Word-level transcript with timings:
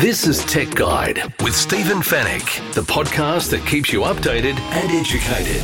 This 0.00 0.28
is 0.28 0.44
Tech 0.44 0.72
Guide 0.76 1.34
with 1.42 1.56
Stephen 1.56 1.98
Fenech, 1.98 2.72
the 2.74 2.82
podcast 2.82 3.50
that 3.50 3.66
keeps 3.66 3.92
you 3.92 4.02
updated 4.02 4.56
and 4.60 4.90
educated. 4.92 5.60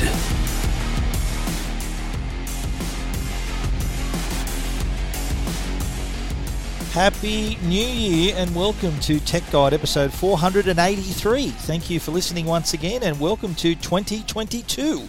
Happy 6.91 7.57
New 7.63 7.87
Year 7.87 8.35
and 8.37 8.53
welcome 8.57 8.99
to 9.01 9.21
Tech 9.21 9.49
Guide 9.53 9.73
episode 9.73 10.13
483. 10.13 11.49
Thank 11.51 11.91
you 11.91 12.01
for 12.01 12.11
listening 12.11 12.47
once 12.47 12.75
again 12.75 13.05
and 13.05 13.21
welcome 13.21 13.55
to 13.55 13.77
2022. 13.77 15.09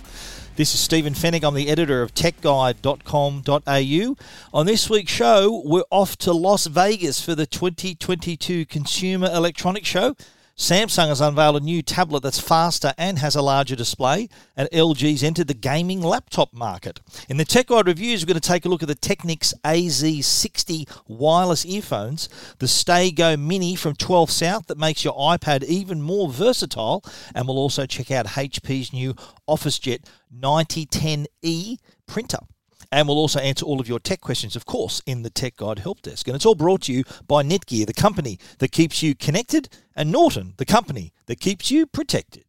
This 0.59 0.73
is 0.73 0.81
Stephen 0.81 1.13
Fenech. 1.13 1.45
I'm 1.45 1.53
the 1.53 1.69
editor 1.69 2.01
of 2.01 2.13
techguide.com.au. 2.13 4.15
On 4.53 4.65
this 4.65 4.89
week's 4.89 5.09
show, 5.09 5.61
we're 5.63 5.85
off 5.89 6.17
to 6.17 6.33
Las 6.33 6.67
Vegas 6.67 7.23
for 7.23 7.33
the 7.33 7.45
2022 7.45 8.65
Consumer 8.65 9.29
Electronics 9.33 9.87
Show. 9.87 10.17
Samsung 10.59 11.07
has 11.07 11.21
unveiled 11.21 11.55
a 11.55 11.61
new 11.61 11.81
tablet 11.81 12.21
that's 12.21 12.37
faster 12.37 12.93
and 12.97 13.17
has 13.19 13.33
a 13.33 13.41
larger 13.41 13.77
display, 13.77 14.27
and 14.57 14.67
LG's 14.73 15.23
entered 15.23 15.47
the 15.47 15.53
gaming 15.53 16.01
laptop 16.01 16.53
market. 16.53 16.99
In 17.29 17.37
the 17.37 17.45
Tech 17.45 17.69
reviews, 17.69 18.21
we're 18.21 18.27
going 18.27 18.41
to 18.41 18.47
take 18.47 18.65
a 18.65 18.69
look 18.69 18.83
at 18.83 18.89
the 18.89 18.93
Technics 18.93 19.53
AZ60 19.63 20.85
wireless 21.07 21.65
earphones, 21.65 22.27
the 22.59 22.65
StayGo 22.65 23.39
Mini 23.39 23.73
from 23.75 23.95
12 23.95 24.29
South 24.29 24.67
that 24.67 24.77
makes 24.77 25.05
your 25.05 25.13
iPad 25.13 25.63
even 25.63 26.01
more 26.01 26.29
versatile, 26.29 27.05
and 27.33 27.47
we'll 27.47 27.57
also 27.57 27.85
check 27.85 28.11
out 28.11 28.25
HP's 28.25 28.91
new 28.91 29.13
OfficeJet 29.47 30.03
9010E 30.37 31.77
printer. 32.05 32.39
And 32.91 33.07
we'll 33.07 33.17
also 33.17 33.39
answer 33.39 33.65
all 33.65 33.79
of 33.79 33.87
your 33.87 33.99
tech 33.99 34.21
questions, 34.21 34.55
of 34.55 34.65
course, 34.65 35.01
in 35.05 35.21
the 35.21 35.29
Tech 35.29 35.57
Guide 35.57 35.79
Help 35.79 36.01
Desk. 36.01 36.27
And 36.27 36.35
it's 36.35 36.45
all 36.45 36.55
brought 36.55 36.83
to 36.83 36.93
you 36.93 37.03
by 37.27 37.43
Netgear, 37.43 37.85
the 37.85 37.93
company 37.93 38.39
that 38.57 38.71
keeps 38.71 39.03
you 39.03 39.13
connected, 39.13 39.69
and 39.95 40.11
Norton, 40.11 40.53
the 40.57 40.65
company 40.65 41.13
that 41.27 41.39
keeps 41.39 41.69
you 41.69 41.85
protected. 41.85 42.45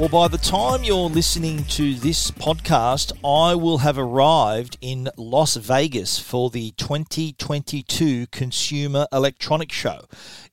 Well, 0.00 0.08
by 0.08 0.28
the 0.28 0.38
time 0.38 0.82
you're 0.82 1.10
listening 1.10 1.64
to 1.64 1.92
this 1.92 2.30
podcast, 2.30 3.12
I 3.22 3.54
will 3.54 3.76
have 3.76 3.98
arrived 3.98 4.78
in 4.80 5.10
Las 5.18 5.56
Vegas 5.56 6.18
for 6.18 6.48
the 6.48 6.70
2022 6.78 8.28
Consumer 8.28 9.06
Electronics 9.12 9.76
Show. 9.76 10.06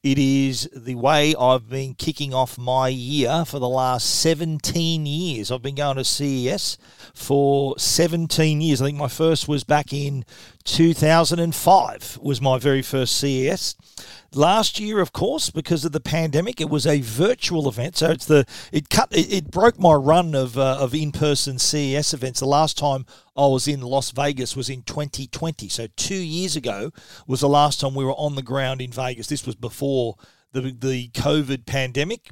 It 0.03 0.19
is 0.19 0.69
the 0.75 0.95
way 0.95 1.33
I've 1.39 1.69
been 1.69 1.93
kicking 1.93 2.33
off 2.33 2.57
my 2.57 2.89
year 2.89 3.45
for 3.45 3.59
the 3.59 3.69
last 3.69 4.19
17 4.19 5.05
years. 5.05 5.49
I've 5.49 5.61
been 5.61 5.75
going 5.75 5.95
to 5.95 6.03
CES 6.03 6.77
for 7.13 7.79
17 7.79 8.59
years. 8.59 8.81
I 8.81 8.87
think 8.87 8.97
my 8.97 9.07
first 9.07 9.47
was 9.47 9.63
back 9.63 9.93
in 9.93 10.25
2005 10.65 12.19
was 12.21 12.41
my 12.41 12.59
very 12.59 12.81
first 12.81 13.17
CES. 13.17 13.75
Last 14.38 14.80
year, 14.80 14.99
of 14.99 15.13
course, 15.13 15.49
because 15.49 15.83
of 15.83 15.93
the 15.93 15.99
pandemic, 15.99 16.61
it 16.61 16.69
was 16.69 16.85
a 16.85 17.02
virtual 17.02 17.67
event. 17.67 17.97
So 17.97 18.11
it's 18.11 18.25
the 18.25 18.45
it 18.71 18.89
cut 18.89 19.11
it, 19.11 19.33
it 19.33 19.52
broke 19.52 19.80
my 19.80 19.93
run 19.93 20.35
of 20.35 20.57
uh, 20.57 20.77
of 20.80 20.93
in 20.93 21.11
person 21.11 21.57
CES 21.57 22.13
events. 22.13 22.39
The 22.39 22.45
last 22.45 22.77
time 22.77 23.08
I 23.35 23.47
was 23.47 23.67
in 23.67 23.81
Las 23.81 24.11
Vegas 24.11 24.55
was 24.55 24.69
in 24.69 24.83
2020. 24.83 25.67
So 25.69 25.88
two 25.95 26.15
years 26.15 26.55
ago 26.55 26.91
was 27.25 27.39
the 27.39 27.49
last 27.49 27.81
time 27.81 27.95
we 27.95 28.05
were 28.05 28.13
on 28.13 28.35
the 28.35 28.43
ground 28.43 28.80
in 28.80 28.91
Vegas. 28.91 29.27
This 29.27 29.45
was 29.45 29.55
before 29.55 30.15
the 30.52 30.71
the 30.71 31.09
COVID 31.09 31.65
pandemic. 31.65 32.30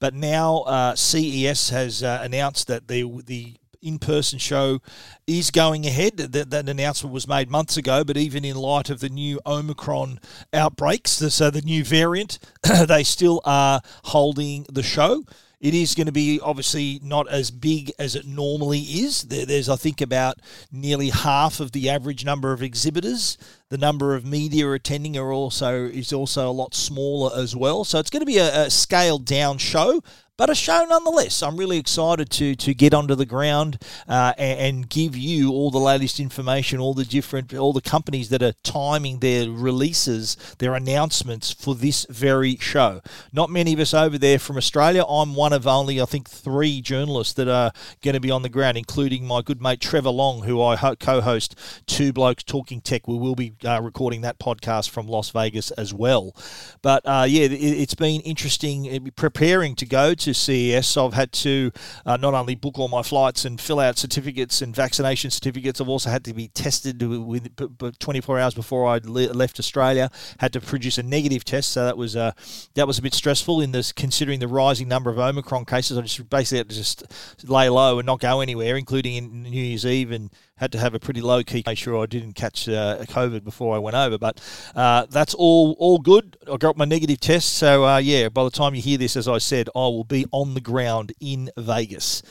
But 0.00 0.14
now 0.14 0.58
uh, 0.62 0.94
CES 0.94 1.70
has 1.70 2.02
uh, 2.02 2.20
announced 2.22 2.66
that 2.66 2.88
the 2.88 3.22
the 3.24 3.54
in-person 3.86 4.38
show 4.38 4.80
is 5.26 5.50
going 5.50 5.86
ahead. 5.86 6.16
That, 6.16 6.50
that 6.50 6.68
announcement 6.68 7.12
was 7.12 7.28
made 7.28 7.50
months 7.50 7.76
ago, 7.76 8.04
but 8.04 8.16
even 8.16 8.44
in 8.44 8.56
light 8.56 8.90
of 8.90 9.00
the 9.00 9.08
new 9.08 9.40
Omicron 9.46 10.20
outbreaks, 10.52 11.12
so 11.12 11.50
the 11.50 11.62
new 11.62 11.84
variant, 11.84 12.38
they 12.88 13.04
still 13.04 13.40
are 13.44 13.80
holding 14.04 14.66
the 14.70 14.82
show. 14.82 15.22
It 15.58 15.72
is 15.72 15.94
going 15.94 16.06
to 16.06 16.12
be 16.12 16.38
obviously 16.38 17.00
not 17.02 17.28
as 17.28 17.50
big 17.50 17.90
as 17.98 18.14
it 18.14 18.26
normally 18.26 18.80
is. 18.80 19.22
There's, 19.22 19.70
I 19.70 19.76
think, 19.76 20.02
about 20.02 20.40
nearly 20.70 21.08
half 21.08 21.60
of 21.60 21.72
the 21.72 21.88
average 21.88 22.26
number 22.26 22.52
of 22.52 22.62
exhibitors. 22.62 23.38
The 23.70 23.78
number 23.78 24.14
of 24.14 24.26
media 24.26 24.70
attending 24.72 25.16
are 25.16 25.32
also 25.32 25.86
is 25.86 26.12
also 26.12 26.48
a 26.48 26.52
lot 26.52 26.74
smaller 26.74 27.36
as 27.36 27.56
well. 27.56 27.84
So 27.84 27.98
it's 27.98 28.10
going 28.10 28.20
to 28.20 28.26
be 28.26 28.36
a, 28.36 28.66
a 28.66 28.70
scaled 28.70 29.24
down 29.24 29.56
show 29.56 30.02
but 30.36 30.50
a 30.50 30.54
show 30.54 30.84
nonetheless. 30.88 31.42
I'm 31.42 31.56
really 31.56 31.78
excited 31.78 32.30
to 32.30 32.54
to 32.56 32.74
get 32.74 32.92
onto 32.92 33.14
the 33.14 33.26
ground 33.26 33.82
uh, 34.08 34.34
and, 34.36 34.60
and, 34.60 34.88
give 34.88 35.16
you 35.16 35.50
all 35.50 35.70
the 35.70 35.78
latest 35.78 36.20
information, 36.20 36.78
all 36.78 36.94
the 36.94 37.04
different, 37.04 37.54
all 37.54 37.72
the 37.72 37.80
companies 37.80 38.28
that 38.28 38.42
are 38.42 38.52
timing 38.62 39.18
their 39.18 39.50
releases, 39.50 40.36
their 40.58 40.74
announcements 40.74 41.52
for 41.52 41.74
this 41.74 42.06
very 42.08 42.56
show. 42.56 43.00
Not 43.32 43.50
many 43.50 43.72
of 43.72 43.80
us 43.80 43.94
over 43.94 44.18
there 44.18 44.38
from 44.38 44.56
Australia. 44.56 45.04
I'm 45.04 45.34
one 45.34 45.52
of 45.52 45.66
only, 45.66 46.00
I 46.00 46.04
think, 46.04 46.28
three 46.28 46.80
journalists 46.80 47.34
that 47.34 47.48
are 47.48 47.72
going 48.02 48.14
to 48.14 48.20
be 48.20 48.30
on 48.30 48.42
the 48.42 48.48
ground, 48.48 48.76
including 48.76 49.26
my 49.26 49.42
good 49.42 49.60
mate 49.60 49.80
Trevor 49.80 50.10
Long, 50.10 50.42
who 50.42 50.62
I 50.62 50.94
co-host 50.96 51.56
Two 51.86 52.12
Blokes 52.12 52.44
Talking 52.44 52.80
Tech. 52.80 53.08
We 53.08 53.16
will 53.16 53.34
be 53.34 53.54
uh, 53.64 53.80
recording 53.82 54.20
that 54.20 54.38
podcast 54.38 54.90
from 54.90 55.08
Las 55.08 55.30
Vegas 55.30 55.70
as 55.72 55.92
well. 55.92 56.34
But 56.82 57.02
uh, 57.04 57.26
yeah, 57.28 57.44
it, 57.44 57.78
has 57.78 57.94
been 57.94 58.20
interesting 58.20 58.88
uh, 58.88 59.10
preparing 59.16 59.74
to 59.76 59.86
go 59.86 60.14
to 60.14 60.25
to 60.26 60.34
CES, 60.34 60.88
So 60.88 61.06
I've 61.06 61.14
had 61.14 61.32
to 61.32 61.70
uh, 62.04 62.16
not 62.16 62.34
only 62.34 62.56
book 62.56 62.80
all 62.80 62.88
my 62.88 63.02
flights 63.02 63.44
and 63.44 63.60
fill 63.60 63.78
out 63.78 63.96
certificates 63.96 64.60
and 64.60 64.74
vaccination 64.74 65.30
certificates, 65.30 65.80
I've 65.80 65.88
also 65.88 66.10
had 66.10 66.24
to 66.24 66.34
be 66.34 66.48
tested 66.48 67.00
with 67.00 67.56
24 67.98 68.40
hours 68.40 68.54
before 68.54 68.86
I 68.88 68.98
left 68.98 69.60
Australia. 69.60 70.10
Had 70.40 70.52
to 70.54 70.60
produce 70.60 70.98
a 70.98 71.04
negative 71.04 71.44
test, 71.44 71.70
so 71.70 71.84
that 71.84 71.96
was 71.96 72.16
uh, 72.16 72.32
that 72.74 72.88
was 72.88 72.98
a 72.98 73.02
bit 73.02 73.14
stressful 73.14 73.60
in 73.60 73.70
this 73.70 73.92
considering 73.92 74.40
the 74.40 74.48
rising 74.48 74.88
number 74.88 75.10
of 75.10 75.18
Omicron 75.18 75.64
cases. 75.64 75.96
I 75.96 76.02
just 76.02 76.28
basically 76.28 76.58
had 76.58 76.70
to 76.70 76.76
just 76.76 77.04
lay 77.44 77.68
low 77.68 78.00
and 78.00 78.06
not 78.06 78.18
go 78.18 78.40
anywhere, 78.40 78.76
including 78.76 79.14
in 79.14 79.42
New 79.44 79.62
Year's 79.62 79.86
Eve 79.86 80.10
and 80.10 80.30
had 80.58 80.72
to 80.72 80.78
have 80.78 80.94
a 80.94 80.98
pretty 80.98 81.20
low 81.20 81.42
key, 81.42 81.62
to 81.62 81.70
make 81.70 81.78
sure 81.78 82.02
I 82.02 82.06
didn't 82.06 82.32
catch 82.32 82.68
uh, 82.68 83.04
COVID 83.04 83.44
before 83.44 83.76
I 83.76 83.78
went 83.78 83.94
over. 83.94 84.16
But 84.16 84.40
uh, 84.74 85.06
that's 85.10 85.34
all 85.34 85.76
all 85.78 85.98
good. 85.98 86.38
I 86.50 86.56
got 86.56 86.76
my 86.76 86.86
negative 86.86 87.20
test, 87.20 87.54
so 87.54 87.84
uh, 87.84 87.98
yeah. 87.98 88.28
By 88.28 88.44
the 88.44 88.50
time 88.50 88.74
you 88.74 88.80
hear 88.80 88.98
this, 88.98 89.16
as 89.16 89.28
I 89.28 89.38
said, 89.38 89.68
I 89.74 89.80
will 89.80 90.04
be 90.04 90.26
on 90.32 90.54
the 90.54 90.60
ground 90.60 91.12
in 91.20 91.50
Vegas. 91.56 92.22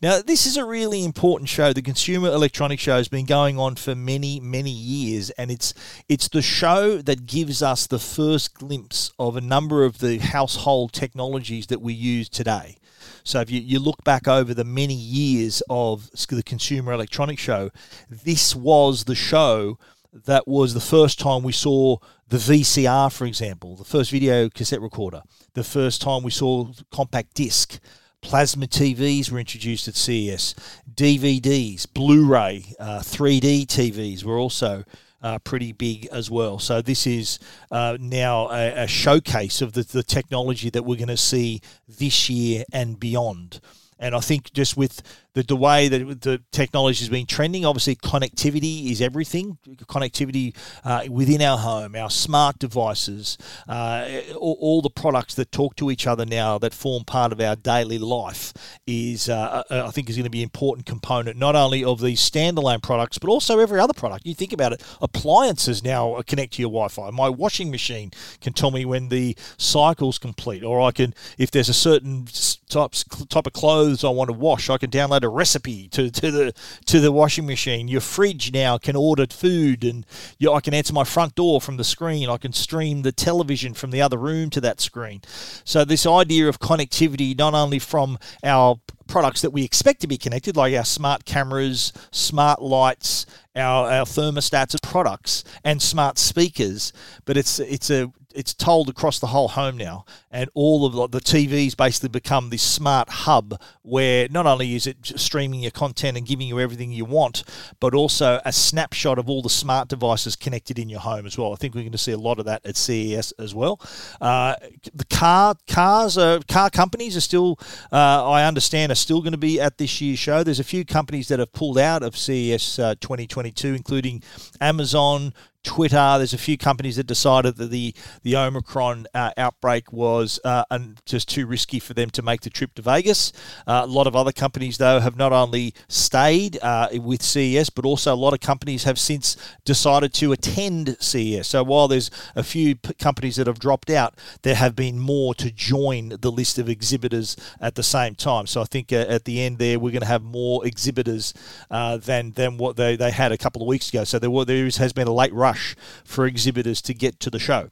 Now, 0.00 0.22
this 0.22 0.46
is 0.46 0.56
a 0.56 0.64
really 0.64 1.04
important 1.04 1.48
show. 1.48 1.72
The 1.72 1.82
Consumer 1.82 2.28
Electronics 2.28 2.82
Show 2.82 2.96
has 2.96 3.08
been 3.08 3.26
going 3.26 3.58
on 3.58 3.74
for 3.76 3.94
many 3.94 4.38
many 4.38 4.70
years, 4.70 5.30
and 5.30 5.50
it's 5.50 5.74
it's 6.08 6.28
the 6.28 6.42
show 6.42 7.02
that 7.02 7.26
gives 7.26 7.62
us 7.62 7.86
the 7.86 7.98
first 7.98 8.54
glimpse 8.54 9.12
of 9.18 9.36
a 9.36 9.40
number 9.40 9.84
of 9.84 9.98
the 9.98 10.18
household 10.18 10.92
technologies 10.92 11.66
that 11.66 11.80
we 11.80 11.94
use 11.94 12.28
today. 12.28 12.76
So 13.24 13.40
if 13.40 13.50
you, 13.50 13.60
you 13.60 13.78
look 13.78 14.02
back 14.04 14.26
over 14.26 14.54
the 14.54 14.64
many 14.64 14.94
years 14.94 15.62
of 15.68 16.10
the 16.28 16.42
Consumer 16.42 16.92
Electronics 16.92 17.42
Show, 17.42 17.70
this 18.10 18.54
was 18.54 19.04
the 19.04 19.14
show 19.14 19.78
that 20.12 20.46
was 20.46 20.74
the 20.74 20.80
first 20.80 21.18
time 21.18 21.42
we 21.42 21.52
saw 21.52 21.96
the 22.28 22.36
VCR, 22.36 23.12
for 23.12 23.26
example, 23.26 23.76
the 23.76 23.84
first 23.84 24.10
video 24.10 24.48
cassette 24.48 24.80
recorder, 24.80 25.22
the 25.54 25.64
first 25.64 26.02
time 26.02 26.22
we 26.22 26.30
saw 26.30 26.68
compact 26.90 27.34
disc. 27.34 27.78
Plasma 28.20 28.66
TVs 28.66 29.30
were 29.30 29.38
introduced 29.38 29.88
at 29.88 29.96
CES. 29.96 30.54
DVDs, 30.94 31.92
Blu 31.92 32.24
ray, 32.24 32.74
uh, 32.78 33.00
3D 33.00 33.66
TVs 33.66 34.22
were 34.22 34.38
also 34.38 34.84
uh, 35.22 35.38
pretty 35.38 35.72
big 35.72 36.06
as 36.12 36.30
well. 36.30 36.58
So 36.58 36.82
this 36.82 37.06
is 37.06 37.38
uh, 37.70 37.96
now 38.00 38.48
a, 38.50 38.84
a, 38.84 38.86
showcase 38.86 39.62
of 39.62 39.72
the, 39.72 39.82
the 39.82 40.02
technology 40.02 40.70
that 40.70 40.84
we're 40.84 40.96
going 40.96 41.08
to 41.08 41.16
see 41.16 41.60
this 41.88 42.28
year 42.28 42.64
and 42.72 42.98
beyond. 42.98 43.60
And 43.98 44.14
I 44.14 44.20
think 44.20 44.52
just 44.52 44.76
with 44.76 45.02
the, 45.34 45.42
the 45.42 45.56
way 45.56 45.88
that 45.88 46.20
the 46.20 46.42
technology 46.50 46.98
has 47.00 47.08
been 47.08 47.26
trending. 47.26 47.64
Obviously, 47.64 47.96
connectivity 47.96 48.90
is 48.90 49.00
everything. 49.00 49.58
Connectivity 49.86 50.54
uh, 50.84 51.04
within 51.10 51.40
our 51.42 51.58
home, 51.58 51.96
our 51.96 52.10
smart 52.10 52.58
devices, 52.58 53.38
uh, 53.68 54.06
all, 54.36 54.58
all, 54.60 54.82
the 54.82 54.90
products 54.90 55.34
that 55.34 55.52
talk 55.52 55.76
to 55.76 55.90
each 55.90 56.06
other 56.06 56.26
now 56.26 56.58
that 56.58 56.74
form 56.74 57.04
part 57.04 57.32
of 57.32 57.40
our 57.40 57.56
daily 57.56 57.98
life 57.98 58.52
is, 58.86 59.28
uh, 59.28 59.62
uh 59.70 59.84
I 59.86 59.90
think, 59.90 60.10
is 60.10 60.16
going 60.16 60.24
to 60.24 60.30
be 60.30 60.40
an 60.40 60.44
important 60.44 60.86
component 60.86 61.36
not 61.38 61.54
only 61.54 61.84
of 61.84 62.00
these 62.00 62.20
standalone 62.20 62.82
products 62.82 63.18
but 63.18 63.30
also 63.30 63.58
every 63.58 63.80
other 63.80 63.94
product. 63.94 64.26
You 64.26 64.34
think 64.34 64.52
about 64.52 64.72
it, 64.72 64.82
appliances 65.00 65.84
now 65.84 66.20
connect 66.26 66.54
to 66.54 66.62
your 66.62 66.70
Wi-Fi. 66.70 67.10
My 67.10 67.28
washing 67.28 67.70
machine 67.70 68.10
can 68.40 68.52
tell 68.52 68.70
me 68.70 68.84
when 68.84 69.08
the 69.08 69.36
cycle's 69.56 70.18
complete, 70.18 70.64
or 70.64 70.80
I 70.80 70.90
can, 70.90 71.14
if 71.38 71.50
there's 71.50 71.68
a 71.68 71.74
certain 71.74 72.26
types 72.68 73.04
type 73.28 73.46
of 73.46 73.52
clothes 73.52 73.91
I 74.04 74.08
want 74.08 74.28
to 74.28 74.34
wash. 74.34 74.70
I 74.70 74.78
can 74.78 74.90
download 74.90 75.22
a 75.22 75.28
recipe 75.28 75.88
to, 75.88 76.10
to 76.10 76.30
the 76.30 76.54
to 76.86 77.00
the 77.00 77.12
washing 77.12 77.46
machine. 77.46 77.88
Your 77.88 78.00
fridge 78.00 78.52
now 78.52 78.78
can 78.78 78.96
order 78.96 79.26
food, 79.26 79.84
and 79.84 80.06
you, 80.38 80.52
I 80.52 80.60
can 80.60 80.74
answer 80.74 80.92
my 80.92 81.04
front 81.04 81.34
door 81.34 81.60
from 81.60 81.76
the 81.76 81.84
screen. 81.84 82.28
I 82.28 82.36
can 82.36 82.52
stream 82.52 83.02
the 83.02 83.12
television 83.12 83.74
from 83.74 83.90
the 83.90 84.02
other 84.02 84.18
room 84.18 84.50
to 84.50 84.60
that 84.62 84.80
screen. 84.80 85.20
So 85.64 85.84
this 85.84 86.06
idea 86.06 86.48
of 86.48 86.58
connectivity, 86.58 87.36
not 87.36 87.54
only 87.54 87.78
from 87.78 88.18
our 88.42 88.80
products 89.06 89.42
that 89.42 89.50
we 89.50 89.62
expect 89.64 90.00
to 90.00 90.06
be 90.06 90.16
connected, 90.16 90.56
like 90.56 90.74
our 90.74 90.84
smart 90.84 91.24
cameras, 91.24 91.92
smart 92.10 92.62
lights, 92.62 93.26
our, 93.54 93.90
our 93.90 94.04
thermostats, 94.04 94.80
products, 94.82 95.44
and 95.64 95.82
smart 95.82 96.18
speakers, 96.18 96.92
but 97.24 97.36
it's 97.36 97.58
it's 97.60 97.90
a 97.90 98.10
it's 98.34 98.54
told 98.54 98.88
across 98.88 99.18
the 99.18 99.28
whole 99.28 99.48
home 99.48 99.76
now, 99.76 100.04
and 100.30 100.50
all 100.54 100.86
of 100.86 100.92
the, 100.92 101.18
the 101.18 101.24
TVs 101.24 101.76
basically 101.76 102.08
become 102.08 102.50
this 102.50 102.62
smart 102.62 103.08
hub 103.08 103.60
where 103.82 104.28
not 104.28 104.46
only 104.46 104.74
is 104.74 104.86
it 104.86 104.96
streaming 105.02 105.60
your 105.60 105.70
content 105.70 106.16
and 106.16 106.26
giving 106.26 106.46
you 106.46 106.60
everything 106.60 106.92
you 106.92 107.04
want, 107.04 107.44
but 107.80 107.94
also 107.94 108.40
a 108.44 108.52
snapshot 108.52 109.18
of 109.18 109.28
all 109.28 109.42
the 109.42 109.50
smart 109.50 109.88
devices 109.88 110.36
connected 110.36 110.78
in 110.78 110.88
your 110.88 111.00
home 111.00 111.26
as 111.26 111.36
well. 111.36 111.52
I 111.52 111.56
think 111.56 111.74
we're 111.74 111.82
going 111.82 111.92
to 111.92 111.98
see 111.98 112.12
a 112.12 112.18
lot 112.18 112.38
of 112.38 112.44
that 112.46 112.64
at 112.64 112.76
CES 112.76 113.32
as 113.38 113.54
well. 113.54 113.80
Uh, 114.20 114.54
the 114.94 115.04
car 115.06 115.54
cars, 115.66 116.16
are, 116.16 116.40
car 116.48 116.70
companies 116.70 117.16
are 117.16 117.20
still, 117.20 117.58
uh, 117.92 118.30
I 118.30 118.44
understand, 118.44 118.92
are 118.92 118.96
still 118.96 119.20
going 119.20 119.32
to 119.32 119.38
be 119.38 119.60
at 119.60 119.78
this 119.78 120.00
year's 120.00 120.18
show. 120.18 120.42
There's 120.42 120.60
a 120.60 120.64
few 120.64 120.84
companies 120.84 121.28
that 121.28 121.38
have 121.38 121.52
pulled 121.52 121.78
out 121.78 122.02
of 122.02 122.16
CES 122.16 122.78
uh, 122.78 122.94
2022, 123.00 123.74
including 123.74 124.22
Amazon, 124.60 125.34
Twitter. 125.62 126.14
There's 126.18 126.32
a 126.32 126.38
few 126.38 126.58
companies 126.58 126.96
that 126.96 127.06
decided 127.06 127.56
that 127.56 127.70
the 127.70 127.94
the 128.22 128.36
Omicron 128.36 129.06
uh, 129.14 129.30
outbreak 129.36 129.92
was 129.92 130.40
uh, 130.44 130.64
just 131.06 131.28
too 131.28 131.46
risky 131.46 131.78
for 131.78 131.94
them 131.94 132.10
to 132.10 132.22
make 132.22 132.42
the 132.42 132.50
trip 132.50 132.74
to 132.74 132.82
Vegas. 132.82 133.32
Uh, 133.66 133.82
a 133.84 133.86
lot 133.86 134.06
of 134.06 134.16
other 134.16 134.32
companies, 134.32 134.78
though, 134.78 135.00
have 135.00 135.16
not 135.16 135.32
only 135.32 135.74
stayed 135.88 136.58
uh, 136.62 136.88
with 136.94 137.22
CES, 137.22 137.70
but 137.70 137.84
also 137.84 138.14
a 138.14 138.16
lot 138.16 138.32
of 138.32 138.40
companies 138.40 138.84
have 138.84 138.98
since 138.98 139.36
decided 139.64 140.12
to 140.14 140.32
attend 140.32 140.96
CES. 141.00 141.48
So 141.48 141.62
while 141.62 141.88
there's 141.88 142.10
a 142.34 142.42
few 142.42 142.76
p- 142.76 142.94
companies 142.94 143.36
that 143.36 143.46
have 143.46 143.58
dropped 143.58 143.90
out, 143.90 144.14
there 144.42 144.54
have 144.54 144.74
been 144.74 144.98
more 144.98 145.34
to 145.36 145.50
join 145.50 146.16
the 146.20 146.32
list 146.32 146.58
of 146.58 146.68
exhibitors 146.68 147.36
at 147.60 147.74
the 147.74 147.82
same 147.82 148.14
time. 148.14 148.46
So 148.46 148.60
I 148.60 148.64
think 148.64 148.92
uh, 148.92 148.96
at 149.08 149.24
the 149.24 149.40
end 149.40 149.58
there, 149.58 149.78
we're 149.78 149.92
going 149.92 150.00
to 150.02 150.06
have 150.06 150.22
more 150.22 150.66
exhibitors 150.66 151.34
uh, 151.70 151.96
than 151.98 152.32
than 152.32 152.58
what 152.58 152.76
they, 152.76 152.96
they 152.96 153.10
had 153.10 153.32
a 153.32 153.38
couple 153.38 153.62
of 153.62 153.68
weeks 153.68 153.88
ago. 153.88 154.04
So 154.04 154.18
there 154.18 154.30
were, 154.30 154.44
there 154.44 154.64
has 154.64 154.92
been 154.92 155.08
a 155.08 155.12
late 155.12 155.32
rush 155.32 155.51
rush 155.52 155.76
for 156.04 156.26
exhibitors 156.26 156.80
to 156.82 156.94
get 156.94 157.20
to 157.20 157.30
the 157.30 157.38
show. 157.38 157.68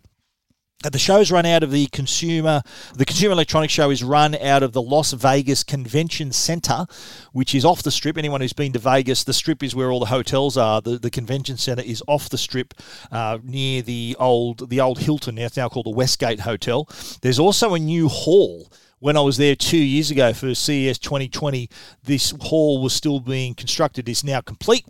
The 0.83 0.99
show's 0.99 1.31
run 1.31 1.45
out 1.45 1.63
of 1.63 1.73
the 1.73 1.89
consumer. 1.89 2.63
The 2.95 3.05
Consumer 3.05 3.33
Electronics 3.33 3.73
Show 3.73 3.91
is 3.91 4.03
run 4.03 4.35
out 4.37 4.63
of 4.63 4.73
the 4.73 4.81
Las 4.81 5.13
Vegas 5.13 5.63
Convention 5.63 6.33
Center, 6.33 6.87
which 7.33 7.55
is 7.55 7.67
off 7.67 7.83
the 7.83 7.91
strip. 7.91 8.17
Anyone 8.17 8.41
who's 8.41 8.55
been 8.55 8.73
to 8.73 8.79
Vegas, 8.79 9.23
the 9.23 9.35
strip 9.35 9.63
is 9.63 9.75
where 9.75 9.91
all 9.91 10.01
the 10.01 10.07
hotels 10.07 10.57
are. 10.57 10.81
The, 10.81 10.99
the 10.99 11.11
convention 11.11 11.59
center 11.59 11.83
is 11.83 12.03
off 12.09 12.31
the 12.31 12.39
strip, 12.39 12.73
uh, 13.13 13.39
near 13.43 13.83
the 13.83 14.17
old 14.19 14.71
the 14.71 14.81
old 14.81 15.01
Hilton. 15.01 15.35
Now 15.35 15.45
it's 15.45 15.59
now 15.59 15.69
called 15.69 15.85
the 15.85 15.91
Westgate 15.91 16.41
Hotel. 16.41 16.89
There's 17.21 17.39
also 17.39 17.75
a 17.75 17.79
new 17.79 18.09
hall 18.09 18.73
when 19.01 19.19
I 19.19 19.21
was 19.21 19.37
there 19.37 19.57
two 19.57 19.79
years 19.79 20.11
ago 20.11 20.33
for 20.33 20.55
CES 20.55 20.99
2020, 20.99 21.71
this 22.05 22.35
hall 22.39 22.83
was 22.83 22.93
still 22.93 23.19
being 23.19 23.55
constructed. 23.55 24.09
It's 24.09 24.23
now 24.23 24.43
complete. 24.43 24.85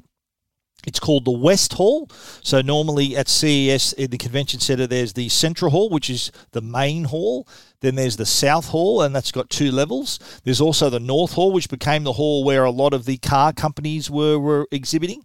It's 0.87 1.01
called 1.01 1.25
the 1.25 1.31
West 1.31 1.75
Hall. 1.75 2.09
So 2.43 2.61
normally 2.61 3.17
at 3.17 3.29
CES 3.29 3.93
in 3.95 4.05
eh, 4.05 4.07
the 4.11 4.19
convention 4.19 4.61
center, 4.61 4.87
there's 4.87 5.13
the 5.13 5.29
Central 5.29 5.71
Hall, 5.71 5.91
which 5.91 6.09
is 6.09 6.33
the 6.53 6.61
main 6.61 7.05
hall. 7.05 7.47
Then 7.81 7.95
there's 7.95 8.17
the 8.17 8.27
South 8.27 8.69
Hall, 8.69 9.03
and 9.03 9.15
that's 9.15 9.33
got 9.33 9.51
two 9.51 9.71
levels. 9.71 10.19
There's 10.45 10.61
also 10.61 10.91
the 10.91 11.01
North 11.01 11.33
Hall, 11.33 11.53
which 11.53 11.69
became 11.69 12.05
the 12.05 12.15
hall 12.15 12.45
where 12.45 12.65
a 12.65 12.71
lot 12.71 12.93
of 12.93 13.05
the 13.05 13.17
car 13.19 13.53
companies 13.53 14.11
were, 14.11 14.39
were 14.39 14.67
exhibiting. 14.71 15.25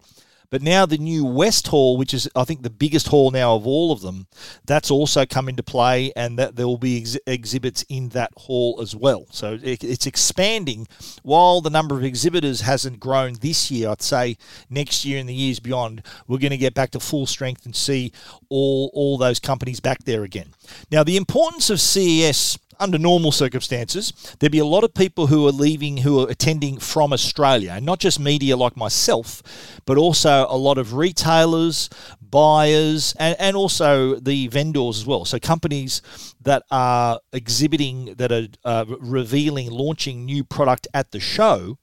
But 0.49 0.61
now 0.61 0.85
the 0.85 0.97
new 0.97 1.25
West 1.25 1.67
Hall, 1.67 1.97
which 1.97 2.13
is 2.13 2.29
I 2.35 2.43
think 2.43 2.61
the 2.61 2.69
biggest 2.69 3.07
hall 3.07 3.31
now 3.31 3.55
of 3.55 3.65
all 3.65 3.91
of 3.91 4.01
them, 4.01 4.27
that's 4.65 4.91
also 4.91 5.25
come 5.25 5.49
into 5.49 5.63
play, 5.63 6.11
and 6.15 6.37
that 6.39 6.55
there 6.55 6.67
will 6.67 6.77
be 6.77 6.99
ex- 6.99 7.17
exhibits 7.27 7.83
in 7.89 8.09
that 8.09 8.31
hall 8.37 8.79
as 8.81 8.95
well. 8.95 9.25
So 9.31 9.59
it, 9.61 9.83
it's 9.83 10.05
expanding. 10.05 10.87
While 11.23 11.61
the 11.61 11.69
number 11.69 11.95
of 11.95 12.03
exhibitors 12.03 12.61
hasn't 12.61 12.99
grown 12.99 13.35
this 13.35 13.71
year, 13.71 13.89
I'd 13.89 14.01
say 14.01 14.37
next 14.69 15.05
year 15.05 15.19
and 15.19 15.29
the 15.29 15.33
years 15.33 15.59
beyond, 15.59 16.03
we're 16.27 16.39
going 16.39 16.51
to 16.51 16.57
get 16.57 16.73
back 16.73 16.91
to 16.91 16.99
full 16.99 17.25
strength 17.25 17.65
and 17.65 17.75
see 17.75 18.11
all 18.49 18.91
all 18.93 19.17
those 19.17 19.39
companies 19.39 19.79
back 19.79 20.03
there 20.05 20.23
again. 20.23 20.53
Now 20.91 21.03
the 21.03 21.17
importance 21.17 21.69
of 21.69 21.79
CES 21.79 22.57
under 22.79 22.97
normal 22.97 23.31
circumstances, 23.31 24.13
there'd 24.39 24.51
be 24.51 24.59
a 24.59 24.65
lot 24.65 24.83
of 24.83 24.93
people 24.93 25.27
who 25.27 25.47
are 25.47 25.51
leaving, 25.51 25.97
who 25.97 26.21
are 26.21 26.29
attending 26.29 26.77
from 26.79 27.13
Australia, 27.13 27.73
and 27.75 27.85
not 27.85 27.99
just 27.99 28.19
media 28.19 28.55
like 28.55 28.77
myself, 28.77 29.41
but 29.85 29.97
also 29.97 30.45
a 30.49 30.57
lot 30.57 30.77
of 30.77 30.93
retailers, 30.93 31.89
buyers, 32.21 33.15
and, 33.19 33.35
and 33.39 33.55
also 33.55 34.15
the 34.15 34.47
vendors 34.47 34.99
as 34.99 35.05
well. 35.05 35.25
So 35.25 35.39
companies 35.39 36.01
that 36.41 36.63
are 36.71 37.19
exhibiting, 37.33 38.15
that 38.17 38.31
are 38.31 38.47
uh, 38.63 38.85
revealing, 38.99 39.71
launching 39.71 40.25
new 40.25 40.43
product 40.43 40.87
at 40.93 41.11
the 41.11 41.19
show 41.19 41.77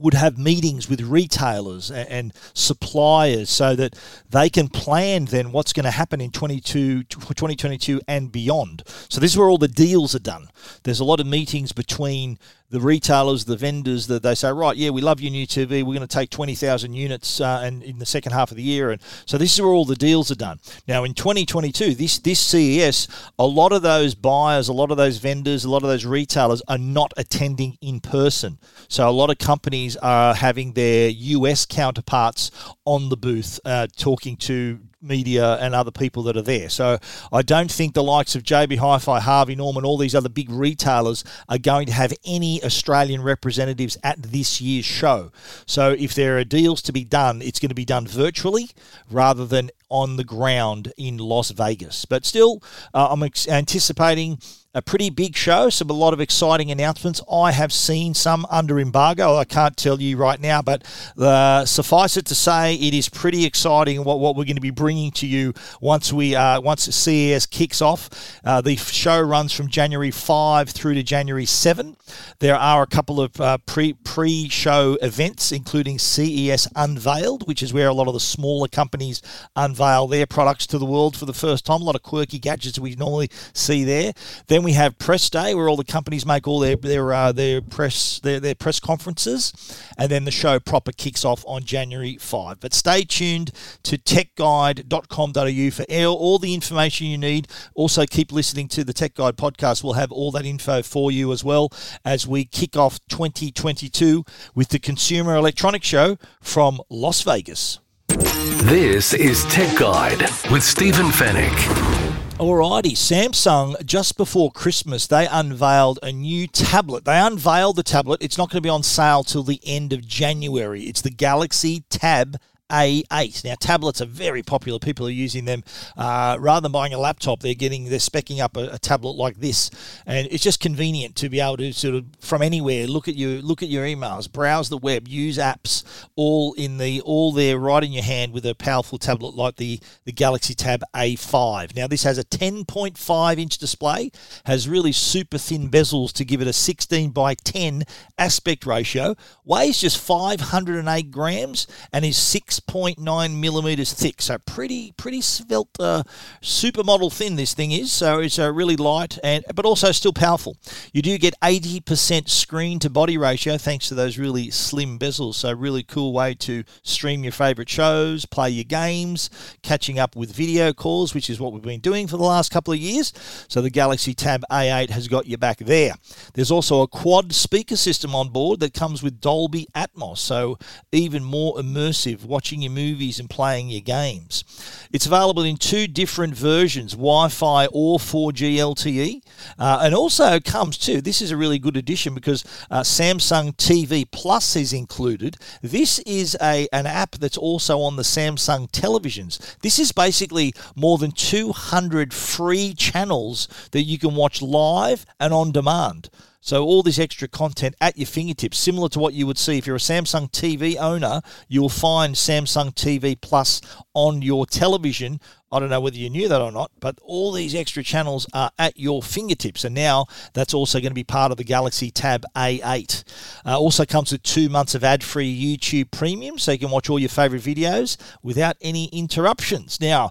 would 0.00 0.14
have 0.14 0.38
meetings 0.38 0.88
with 0.88 1.00
retailers 1.02 1.90
and, 1.90 2.32
suppliers 2.54 3.50
so 3.50 3.74
that 3.76 3.94
they 4.30 4.48
can 4.48 4.68
plan 4.68 5.24
then 5.26 5.52
what's 5.52 5.72
going 5.72 5.84
to 5.84 5.90
happen 5.90 6.20
in 6.20 6.30
22, 6.30 7.04
2022 7.04 8.00
and 8.06 8.30
beyond. 8.32 8.82
So 9.08 9.20
this 9.20 9.32
is 9.32 9.38
where 9.38 9.48
all 9.48 9.58
the 9.58 9.68
deals 9.68 10.14
are 10.14 10.20
done. 10.20 10.48
There's 10.82 11.00
a 11.00 11.04
lot 11.04 11.20
of 11.20 11.26
meetings 11.26 11.72
between 11.72 12.38
the 12.70 12.80
retailers, 12.80 13.44
the 13.44 13.56
vendors, 13.56 14.06
that 14.06 14.22
they 14.22 14.34
say, 14.34 14.52
right, 14.52 14.76
yeah, 14.76 14.90
we 14.90 15.00
love 15.00 15.20
your 15.20 15.32
new 15.32 15.46
TV. 15.46 15.82
We're 15.82 15.96
going 15.96 16.00
to 16.00 16.06
take 16.06 16.30
20,000 16.30 16.94
units 16.94 17.40
uh, 17.40 17.60
and 17.64 17.82
in 17.82 17.98
the 17.98 18.06
second 18.06 18.32
half 18.32 18.50
of 18.50 18.56
the 18.56 18.62
year. 18.62 18.92
And 18.92 19.02
so 19.26 19.38
this 19.38 19.52
is 19.54 19.60
where 19.60 19.72
all 19.72 19.84
the 19.84 19.96
deals 19.96 20.30
are 20.30 20.36
done. 20.36 20.60
Now, 20.86 21.04
in 21.04 21.14
2022, 21.14 21.94
this, 21.94 22.18
this 22.18 22.40
CES, 22.40 23.08
a 23.38 23.46
lot 23.46 23.72
of 23.72 23.82
those 23.82 24.14
buyers, 24.14 24.68
a 24.68 24.72
lot 24.72 24.90
of 24.90 24.96
those 24.96 25.18
vendors, 25.18 25.64
a 25.64 25.70
lot 25.70 25.82
of 25.82 25.88
those 25.88 26.06
retailers 26.06 26.62
are 26.68 26.78
not 26.78 27.12
attending 27.16 27.76
in 27.80 28.00
person. 28.00 28.58
So 28.88 29.08
a 29.08 29.10
lot 29.10 29.30
of 29.30 29.38
companies 29.38 29.96
are 29.96 30.34
having 30.34 30.72
their 30.72 31.08
US 31.08 31.66
counterparts 31.66 32.50
on 32.84 33.08
the 33.08 33.16
booth 33.16 33.58
uh, 33.64 33.88
talking 33.96 34.36
to 34.38 34.80
media 35.02 35.56
and 35.56 35.74
other 35.74 35.90
people 35.90 36.22
that 36.24 36.36
are 36.36 36.42
there. 36.42 36.68
So 36.68 36.98
I 37.32 37.42
don't 37.42 37.70
think 37.70 37.94
the 37.94 38.02
likes 38.02 38.34
of 38.34 38.42
JB 38.42 38.78
Hi-Fi, 38.78 39.20
Harvey 39.20 39.56
Norman, 39.56 39.84
all 39.84 39.96
these 39.96 40.14
other 40.14 40.28
big 40.28 40.50
retailers 40.50 41.24
are 41.48 41.58
going 41.58 41.86
to 41.86 41.92
have 41.92 42.12
any 42.24 42.62
Australian 42.62 43.22
representatives 43.22 43.96
at 44.02 44.22
this 44.22 44.60
year's 44.60 44.84
show. 44.84 45.32
So 45.66 45.92
if 45.92 46.14
there 46.14 46.38
are 46.38 46.44
deals 46.44 46.82
to 46.82 46.92
be 46.92 47.04
done, 47.04 47.42
it's 47.42 47.58
going 47.58 47.70
to 47.70 47.74
be 47.74 47.84
done 47.84 48.06
virtually 48.06 48.70
rather 49.10 49.46
than 49.46 49.70
on 49.88 50.16
the 50.16 50.24
ground 50.24 50.92
in 50.96 51.18
Las 51.18 51.50
Vegas. 51.50 52.04
But 52.04 52.24
still, 52.24 52.62
uh, 52.94 53.08
I'm 53.10 53.22
anticipating 53.48 54.38
a 54.72 54.80
pretty 54.80 55.10
big 55.10 55.34
show, 55.34 55.68
some 55.68 55.90
a 55.90 55.92
lot 55.92 56.12
of 56.14 56.20
exciting 56.20 56.70
announcements. 56.70 57.20
I 57.30 57.50
have 57.50 57.72
seen 57.72 58.14
some 58.14 58.46
under 58.50 58.78
embargo. 58.78 59.36
I 59.36 59.44
can't 59.44 59.76
tell 59.76 60.00
you 60.00 60.16
right 60.16 60.40
now, 60.40 60.62
but 60.62 60.84
uh, 61.18 61.64
suffice 61.64 62.16
it 62.16 62.26
to 62.26 62.36
say, 62.36 62.74
it 62.74 62.94
is 62.94 63.08
pretty 63.08 63.44
exciting 63.44 64.04
what, 64.04 64.20
what 64.20 64.36
we're 64.36 64.44
going 64.44 64.54
to 64.54 64.60
be 64.60 64.70
bringing 64.70 65.10
to 65.12 65.26
you 65.26 65.54
once 65.80 66.12
we 66.12 66.36
uh, 66.36 66.60
once 66.60 66.82
CES 66.82 67.46
kicks 67.46 67.82
off. 67.82 68.08
Uh, 68.44 68.60
the 68.60 68.76
show 68.76 69.20
runs 69.20 69.52
from 69.52 69.66
January 69.68 70.12
five 70.12 70.70
through 70.70 70.94
to 70.94 71.02
January 71.02 71.46
seven. 71.46 71.96
There 72.38 72.56
are 72.56 72.82
a 72.82 72.86
couple 72.86 73.20
of 73.20 73.40
uh, 73.40 73.58
pre 73.66 73.94
pre 73.94 74.48
show 74.48 74.96
events, 75.02 75.50
including 75.50 75.98
CES 75.98 76.68
Unveiled, 76.76 77.48
which 77.48 77.62
is 77.62 77.72
where 77.72 77.88
a 77.88 77.92
lot 77.92 78.06
of 78.06 78.14
the 78.14 78.20
smaller 78.20 78.68
companies 78.68 79.20
unveil 79.56 80.06
their 80.06 80.26
products 80.26 80.68
to 80.68 80.78
the 80.78 80.86
world 80.86 81.16
for 81.16 81.26
the 81.26 81.32
first 81.32 81.66
time. 81.66 81.82
A 81.82 81.84
lot 81.84 81.96
of 81.96 82.02
quirky 82.04 82.38
gadgets 82.38 82.78
we 82.78 82.94
normally 82.94 83.30
see 83.52 83.82
there. 83.82 84.12
Then 84.46 84.59
then 84.60 84.64
we 84.66 84.72
have 84.74 84.98
press 84.98 85.30
day, 85.30 85.54
where 85.54 85.70
all 85.70 85.76
the 85.78 85.84
companies 85.84 86.26
make 86.26 86.46
all 86.46 86.60
their 86.60 86.76
their 86.76 87.12
uh, 87.14 87.32
their 87.32 87.62
press 87.62 88.20
their, 88.20 88.38
their 88.40 88.54
press 88.54 88.78
conferences, 88.78 89.54
and 89.96 90.10
then 90.10 90.26
the 90.26 90.30
show 90.30 90.60
proper 90.60 90.92
kicks 90.92 91.24
off 91.24 91.42
on 91.46 91.64
January 91.64 92.18
five. 92.18 92.60
But 92.60 92.74
stay 92.74 93.04
tuned 93.04 93.52
to 93.84 93.96
techguide.com.au 93.96 95.70
for 95.70 95.84
all 96.06 96.38
the 96.38 96.52
information 96.52 97.06
you 97.06 97.16
need. 97.16 97.48
Also, 97.74 98.04
keep 98.04 98.32
listening 98.32 98.68
to 98.68 98.84
the 98.84 98.92
Tech 98.92 99.14
Guide 99.14 99.38
podcast. 99.38 99.82
We'll 99.82 99.94
have 99.94 100.12
all 100.12 100.30
that 100.32 100.44
info 100.44 100.82
for 100.82 101.10
you 101.10 101.32
as 101.32 101.42
well 101.42 101.72
as 102.04 102.26
we 102.26 102.44
kick 102.44 102.76
off 102.76 103.00
2022 103.08 104.24
with 104.54 104.68
the 104.68 104.78
Consumer 104.78 105.36
Electronics 105.36 105.86
Show 105.86 106.18
from 106.42 106.80
Las 106.90 107.22
Vegas. 107.22 107.78
This 108.08 109.14
is 109.14 109.46
Tech 109.46 109.74
Guide 109.78 110.20
with 110.50 110.62
Stephen 110.62 111.06
Fenech. 111.06 111.99
Alrighty, 112.40 112.92
Samsung 112.92 113.84
just 113.84 114.16
before 114.16 114.50
Christmas 114.50 115.06
they 115.06 115.26
unveiled 115.26 115.98
a 116.02 116.10
new 116.10 116.46
tablet. 116.46 117.04
They 117.04 117.18
unveiled 117.18 117.76
the 117.76 117.82
tablet. 117.82 118.22
It's 118.22 118.38
not 118.38 118.48
going 118.48 118.56
to 118.56 118.66
be 118.66 118.70
on 118.70 118.82
sale 118.82 119.22
till 119.22 119.42
the 119.42 119.60
end 119.62 119.92
of 119.92 120.06
January. 120.06 120.84
It's 120.84 121.02
the 121.02 121.10
Galaxy 121.10 121.84
Tab 121.90 122.38
A8. 122.70 123.44
Now, 123.44 123.54
tablets 123.58 124.00
are 124.00 124.06
very 124.06 124.42
popular. 124.42 124.78
People 124.78 125.06
are 125.06 125.10
using 125.10 125.44
them 125.44 125.62
uh, 125.96 126.36
rather 126.40 126.62
than 126.62 126.72
buying 126.72 126.94
a 126.94 126.98
laptop. 126.98 127.40
They're 127.40 127.54
getting 127.54 127.84
they're 127.84 127.98
specking 127.98 128.40
up 128.40 128.56
a, 128.56 128.70
a, 128.70 128.78
tablet 128.78 129.12
like 129.12 129.36
this, 129.36 129.70
and 130.06 130.26
it's 130.30 130.42
just 130.42 130.60
convenient 130.60 131.16
to 131.16 131.28
be 131.28 131.40
able 131.40 131.58
to 131.58 131.72
sort 131.72 131.94
of 131.94 132.06
from 132.20 132.42
anywhere 132.42 132.86
look 132.86 133.08
at 133.08 133.16
your 133.16 133.42
look 133.42 133.62
at 133.62 133.68
your 133.68 133.84
emails, 133.84 134.30
browse 134.30 134.68
the 134.68 134.78
web, 134.78 135.08
use 135.08 135.38
apps, 135.38 135.84
all 136.16 136.54
in 136.54 136.78
the 136.78 137.00
all 137.02 137.32
there 137.32 137.58
right 137.58 137.84
in 137.84 137.92
your 137.92 138.04
hand 138.04 138.32
with 138.32 138.46
a 138.46 138.54
powerful 138.54 138.98
tablet 138.98 139.34
like 139.34 139.56
the 139.56 139.80
the 140.04 140.12
Galaxy 140.12 140.54
Tab 140.54 140.82
A5. 140.94 141.76
Now, 141.76 141.86
this 141.86 142.04
has 142.04 142.18
a 142.18 142.24
10.5 142.24 143.38
inch 143.38 143.58
display, 143.58 144.10
has 144.44 144.68
really 144.68 144.92
super 144.92 145.38
thin 145.38 145.70
bezels 145.70 146.12
to 146.12 146.24
give 146.24 146.40
it 146.40 146.46
a 146.46 146.52
16 146.52 147.10
by 147.10 147.34
10 147.34 147.84
aspect 148.18 148.66
ratio, 148.66 149.14
weighs 149.44 149.80
just 149.80 149.98
508 149.98 151.10
grams, 151.10 151.66
and 151.92 152.04
is 152.04 152.16
6.9 152.60 153.38
millimeters 153.38 153.92
thick. 153.92 154.20
So 154.22 154.38
pretty 154.38 154.92
pretty 154.96 155.20
svelte, 155.20 155.68
uh, 155.78 156.02
supermodel 156.42 157.12
thin 157.12 157.36
this 157.36 157.54
thing 157.54 157.72
is. 157.72 157.92
So 157.92 158.20
it's 158.20 158.38
uh, 158.38 158.52
really 158.52 158.76
light 158.76 159.18
and 159.22 159.44
but 159.54 159.64
also 159.64 159.92
still 159.92 160.12
powerful. 160.12 160.56
You 160.92 161.02
do 161.02 161.16
get 161.18 161.34
80% 161.40 162.28
screen 162.28 162.78
to 162.80 162.90
body 162.90 163.18
ratio 163.18 163.56
thanks 163.58 163.88
to 163.88 163.94
those 163.94 164.18
really 164.18 164.50
slim 164.50 164.98
bezels. 164.98 165.34
So 165.34 165.52
really 165.52 165.82
cool 165.82 166.12
way 166.12 166.34
to 166.34 166.64
stream 166.82 167.22
your 167.22 167.32
favorite 167.32 167.68
shows, 167.68 168.26
play 168.26 168.50
your 168.50 168.64
games, 168.64 169.30
catching 169.62 169.98
up 169.98 170.16
with 170.16 170.32
video 170.32 170.72
calls, 170.72 171.14
which 171.14 171.30
is 171.30 171.40
what 171.40 171.52
we've 171.52 171.62
been 171.62 171.80
doing 171.80 172.06
for 172.06 172.16
the 172.16 172.24
last 172.24 172.50
couple 172.50 172.72
of 172.72 172.80
years. 172.80 173.12
So 173.48 173.60
the 173.60 173.70
Galaxy 173.70 174.14
Tab 174.14 174.44
A8 174.50 174.90
has 174.90 175.08
got 175.08 175.26
you 175.26 175.36
back 175.36 175.58
there. 175.58 175.94
There's 176.34 176.50
also 176.50 176.82
a 176.82 176.88
quad 176.88 177.32
speaker 177.32 177.76
system 177.76 178.14
on 178.14 178.28
board 178.30 178.60
that 178.60 178.74
comes 178.74 179.02
with 179.02 179.20
Dolby 179.20 179.66
Atmos, 179.74 180.18
so 180.18 180.58
even 180.92 181.24
more 181.24 181.54
immersive 181.56 182.24
watching 182.24 182.49
your 182.58 182.72
movies 182.72 183.20
and 183.20 183.30
playing 183.30 183.68
your 183.68 183.80
games. 183.80 184.44
It's 184.92 185.06
available 185.06 185.42
in 185.42 185.56
two 185.56 185.86
different 185.86 186.34
versions 186.34 186.92
Wi 186.92 187.28
Fi 187.28 187.66
or 187.66 187.98
4G 187.98 188.56
LTE, 188.56 189.22
uh, 189.58 189.80
and 189.82 189.94
also 189.94 190.40
comes 190.40 190.76
too. 190.76 191.00
This 191.00 191.22
is 191.22 191.30
a 191.30 191.36
really 191.36 191.58
good 191.58 191.76
addition 191.76 192.14
because 192.14 192.44
uh, 192.70 192.80
Samsung 192.80 193.56
TV 193.56 194.10
Plus 194.10 194.56
is 194.56 194.72
included. 194.72 195.36
This 195.62 196.00
is 196.00 196.36
a 196.42 196.66
an 196.72 196.86
app 196.86 197.12
that's 197.12 197.38
also 197.38 197.80
on 197.80 197.96
the 197.96 198.02
Samsung 198.02 198.70
televisions. 198.70 199.58
This 199.60 199.78
is 199.78 199.92
basically 199.92 200.52
more 200.74 200.98
than 200.98 201.12
200 201.12 202.12
free 202.12 202.74
channels 202.74 203.48
that 203.70 203.82
you 203.82 203.98
can 203.98 204.14
watch 204.14 204.42
live 204.42 205.06
and 205.18 205.32
on 205.32 205.52
demand. 205.52 206.10
So 206.40 206.64
all 206.64 206.82
this 206.82 206.98
extra 206.98 207.28
content 207.28 207.74
at 207.80 207.98
your 207.98 208.06
fingertips, 208.06 208.58
similar 208.58 208.88
to 208.90 208.98
what 208.98 209.14
you 209.14 209.26
would 209.26 209.38
see 209.38 209.58
if 209.58 209.66
you're 209.66 209.76
a 209.76 209.80
Samsung 209.80 210.30
TV 210.30 210.76
owner, 210.76 211.20
you'll 211.48 211.68
find 211.68 212.14
Samsung 212.14 212.74
TV 212.74 213.20
Plus 213.20 213.60
on 213.94 214.22
your 214.22 214.46
television 214.46 215.20
I 215.52 215.58
don't 215.58 215.70
know 215.70 215.80
whether 215.80 215.96
you 215.96 216.10
knew 216.10 216.28
that 216.28 216.40
or 216.40 216.52
not, 216.52 216.70
but 216.78 216.96
all 217.02 217.32
these 217.32 217.56
extra 217.56 217.82
channels 217.82 218.26
are 218.32 218.52
at 218.58 218.78
your 218.78 219.02
fingertips. 219.02 219.64
And 219.64 219.74
now 219.74 220.06
that's 220.32 220.54
also 220.54 220.78
going 220.78 220.92
to 220.92 220.94
be 220.94 221.02
part 221.02 221.32
of 221.32 221.38
the 221.38 221.44
Galaxy 221.44 221.90
Tab 221.90 222.24
A8. 222.36 223.04
Uh, 223.44 223.58
also 223.58 223.84
comes 223.84 224.12
with 224.12 224.22
two 224.22 224.48
months 224.48 224.76
of 224.76 224.84
ad 224.84 225.02
free 225.02 225.56
YouTube 225.56 225.90
Premium, 225.90 226.38
so 226.38 226.52
you 226.52 226.58
can 226.58 226.70
watch 226.70 226.88
all 226.88 227.00
your 227.00 227.08
favorite 227.08 227.42
videos 227.42 227.96
without 228.22 228.56
any 228.60 228.86
interruptions. 228.92 229.80
Now, 229.80 230.10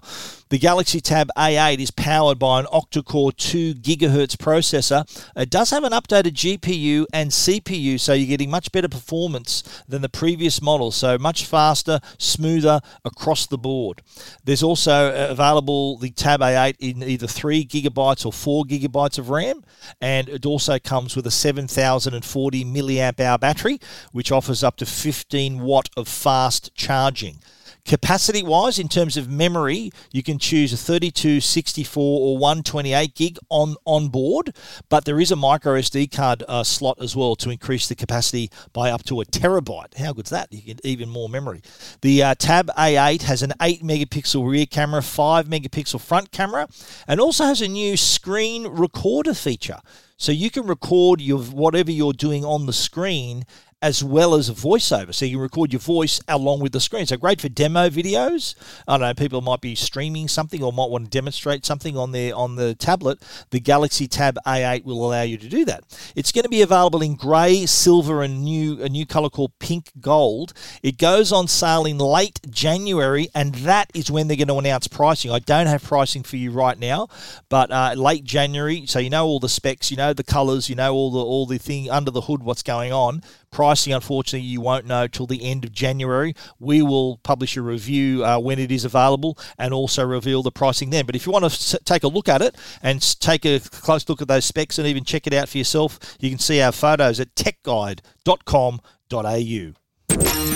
the 0.50 0.58
Galaxy 0.58 1.00
Tab 1.00 1.30
A8 1.36 1.78
is 1.78 1.92
powered 1.92 2.40
by 2.40 2.58
an 2.58 2.66
octa 2.66 3.04
core 3.04 3.30
2 3.30 3.74
gigahertz 3.74 4.36
processor. 4.36 5.06
It 5.36 5.48
does 5.48 5.70
have 5.70 5.84
an 5.84 5.92
updated 5.92 6.32
GPU 6.32 7.06
and 7.12 7.30
CPU, 7.30 8.00
so 8.00 8.14
you're 8.14 8.26
getting 8.26 8.50
much 8.50 8.72
better 8.72 8.88
performance 8.88 9.62
than 9.86 10.02
the 10.02 10.08
previous 10.08 10.60
model, 10.60 10.90
so 10.90 11.16
much 11.18 11.46
faster, 11.46 12.00
smoother 12.18 12.80
across 13.04 13.46
the 13.46 13.58
board. 13.58 14.02
There's 14.42 14.64
also 14.64 15.10
uh, 15.10 15.28
available 15.30 15.98
the 15.98 16.10
Tab 16.10 16.40
A8 16.40 16.74
in 16.80 17.04
either 17.04 17.28
3 17.28 17.64
gigabytes 17.64 18.26
or 18.26 18.32
4 18.32 18.64
gigabytes 18.64 19.18
of 19.18 19.30
RAM, 19.30 19.62
and 20.00 20.28
it 20.28 20.44
also 20.44 20.80
comes 20.80 21.14
with 21.14 21.28
a 21.28 21.30
7040 21.30 22.64
milliamp 22.64 23.20
hour 23.20 23.38
battery, 23.38 23.78
which 24.10 24.32
offers 24.32 24.64
up 24.64 24.76
to 24.78 24.86
15 24.86 25.60
watt 25.60 25.90
of 25.96 26.08
fast 26.08 26.74
charging. 26.74 27.38
Capacity 27.84 28.42
wise, 28.42 28.78
in 28.78 28.88
terms 28.88 29.16
of 29.16 29.28
memory, 29.28 29.90
you 30.12 30.22
can 30.22 30.38
choose 30.38 30.72
a 30.72 30.76
32, 30.76 31.40
64, 31.40 32.02
or 32.02 32.38
128 32.38 33.14
gig 33.14 33.38
on, 33.48 33.76
on 33.84 34.08
board, 34.08 34.54
but 34.88 35.04
there 35.04 35.20
is 35.20 35.30
a 35.30 35.36
micro 35.36 35.74
SD 35.74 36.12
card 36.12 36.42
uh, 36.48 36.62
slot 36.62 36.98
as 37.00 37.16
well 37.16 37.34
to 37.36 37.50
increase 37.50 37.88
the 37.88 37.94
capacity 37.94 38.50
by 38.72 38.90
up 38.90 39.04
to 39.04 39.20
a 39.20 39.24
terabyte. 39.24 39.96
How 39.96 40.12
good's 40.12 40.30
that? 40.30 40.52
You 40.52 40.62
get 40.62 40.80
even 40.84 41.08
more 41.08 41.28
memory. 41.28 41.62
The 42.02 42.22
uh, 42.22 42.34
Tab 42.34 42.68
A8 42.76 43.22
has 43.22 43.42
an 43.42 43.52
8 43.60 43.82
megapixel 43.82 44.48
rear 44.48 44.66
camera, 44.66 45.02
5 45.02 45.46
megapixel 45.46 46.00
front 46.00 46.32
camera, 46.32 46.68
and 47.06 47.20
also 47.20 47.44
has 47.44 47.60
a 47.60 47.68
new 47.68 47.96
screen 47.96 48.66
recorder 48.66 49.34
feature. 49.34 49.80
So 50.16 50.32
you 50.32 50.50
can 50.50 50.66
record 50.66 51.22
your 51.22 51.38
whatever 51.38 51.90
you're 51.90 52.12
doing 52.12 52.44
on 52.44 52.66
the 52.66 52.74
screen 52.74 53.44
as 53.82 54.04
well 54.04 54.34
as 54.34 54.48
a 54.48 54.52
voiceover. 54.52 55.14
So 55.14 55.24
you 55.24 55.36
can 55.36 55.42
record 55.42 55.72
your 55.72 55.80
voice 55.80 56.20
along 56.28 56.60
with 56.60 56.72
the 56.72 56.80
screen. 56.80 57.06
So 57.06 57.16
great 57.16 57.40
for 57.40 57.48
demo 57.48 57.88
videos. 57.88 58.54
I 58.86 58.98
don't 58.98 59.00
know, 59.00 59.14
people 59.14 59.40
might 59.40 59.62
be 59.62 59.74
streaming 59.74 60.28
something 60.28 60.62
or 60.62 60.72
might 60.72 60.90
want 60.90 61.04
to 61.04 61.10
demonstrate 61.10 61.64
something 61.64 61.96
on 61.96 62.12
their 62.12 62.34
on 62.34 62.56
the 62.56 62.74
tablet. 62.74 63.20
The 63.50 63.60
Galaxy 63.60 64.06
Tab 64.06 64.36
A8 64.46 64.84
will 64.84 65.06
allow 65.06 65.22
you 65.22 65.38
to 65.38 65.48
do 65.48 65.64
that. 65.64 65.84
It's 66.14 66.30
going 66.30 66.42
to 66.42 66.50
be 66.50 66.62
available 66.62 67.00
in 67.00 67.14
grey, 67.14 67.64
silver, 67.66 68.22
and 68.22 68.44
new 68.44 68.82
a 68.82 68.88
new 68.88 69.06
color 69.06 69.30
called 69.30 69.58
pink 69.58 69.90
gold. 70.00 70.52
It 70.82 70.98
goes 70.98 71.32
on 71.32 71.48
sale 71.48 71.86
in 71.86 71.98
late 71.98 72.40
January, 72.50 73.28
and 73.34 73.54
that 73.56 73.90
is 73.94 74.10
when 74.10 74.28
they're 74.28 74.36
going 74.36 74.48
to 74.48 74.58
announce 74.58 74.88
pricing. 74.88 75.30
I 75.30 75.38
don't 75.38 75.66
have 75.66 75.82
pricing 75.82 76.22
for 76.22 76.36
you 76.36 76.50
right 76.50 76.78
now, 76.78 77.08
but 77.48 77.70
uh, 77.70 77.94
late 77.96 78.24
January, 78.24 78.84
so 78.86 78.98
you 78.98 79.10
know 79.10 79.24
all 79.24 79.40
the 79.40 79.48
specs, 79.48 79.90
you 79.90 79.96
know 79.96 80.12
the 80.12 80.24
colors, 80.24 80.68
you 80.68 80.76
know 80.76 80.92
all 80.92 81.10
the 81.10 81.18
all 81.18 81.46
the 81.46 81.58
thing 81.58 81.90
under 81.90 82.10
the 82.10 82.22
hood, 82.22 82.42
what's 82.42 82.62
going 82.62 82.92
on. 82.92 83.22
Pricing, 83.50 83.92
unfortunately, 83.92 84.46
you 84.46 84.60
won't 84.60 84.86
know 84.86 85.08
till 85.08 85.26
the 85.26 85.44
end 85.44 85.64
of 85.64 85.72
January. 85.72 86.34
We 86.60 86.82
will 86.82 87.18
publish 87.18 87.56
a 87.56 87.62
review 87.62 88.24
uh, 88.24 88.38
when 88.38 88.60
it 88.60 88.70
is 88.70 88.84
available 88.84 89.36
and 89.58 89.74
also 89.74 90.06
reveal 90.06 90.42
the 90.42 90.52
pricing 90.52 90.90
then. 90.90 91.04
But 91.04 91.16
if 91.16 91.26
you 91.26 91.32
want 91.32 91.50
to 91.50 91.78
take 91.84 92.04
a 92.04 92.08
look 92.08 92.28
at 92.28 92.42
it 92.42 92.56
and 92.82 93.02
take 93.20 93.44
a 93.44 93.58
close 93.58 94.08
look 94.08 94.22
at 94.22 94.28
those 94.28 94.44
specs 94.44 94.78
and 94.78 94.86
even 94.86 95.04
check 95.04 95.26
it 95.26 95.32
out 95.32 95.48
for 95.48 95.58
yourself, 95.58 95.98
you 96.20 96.30
can 96.30 96.38
see 96.38 96.60
our 96.60 96.72
photos 96.72 97.18
at 97.18 97.34
techguide.com.au. 97.34 99.72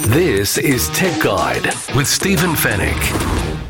This 0.09 0.59
is 0.59 0.89
Tech 0.91 1.21
Guide 1.23 1.65
with 1.97 2.07
Stephen 2.07 2.51
Fenech. 2.51 3.61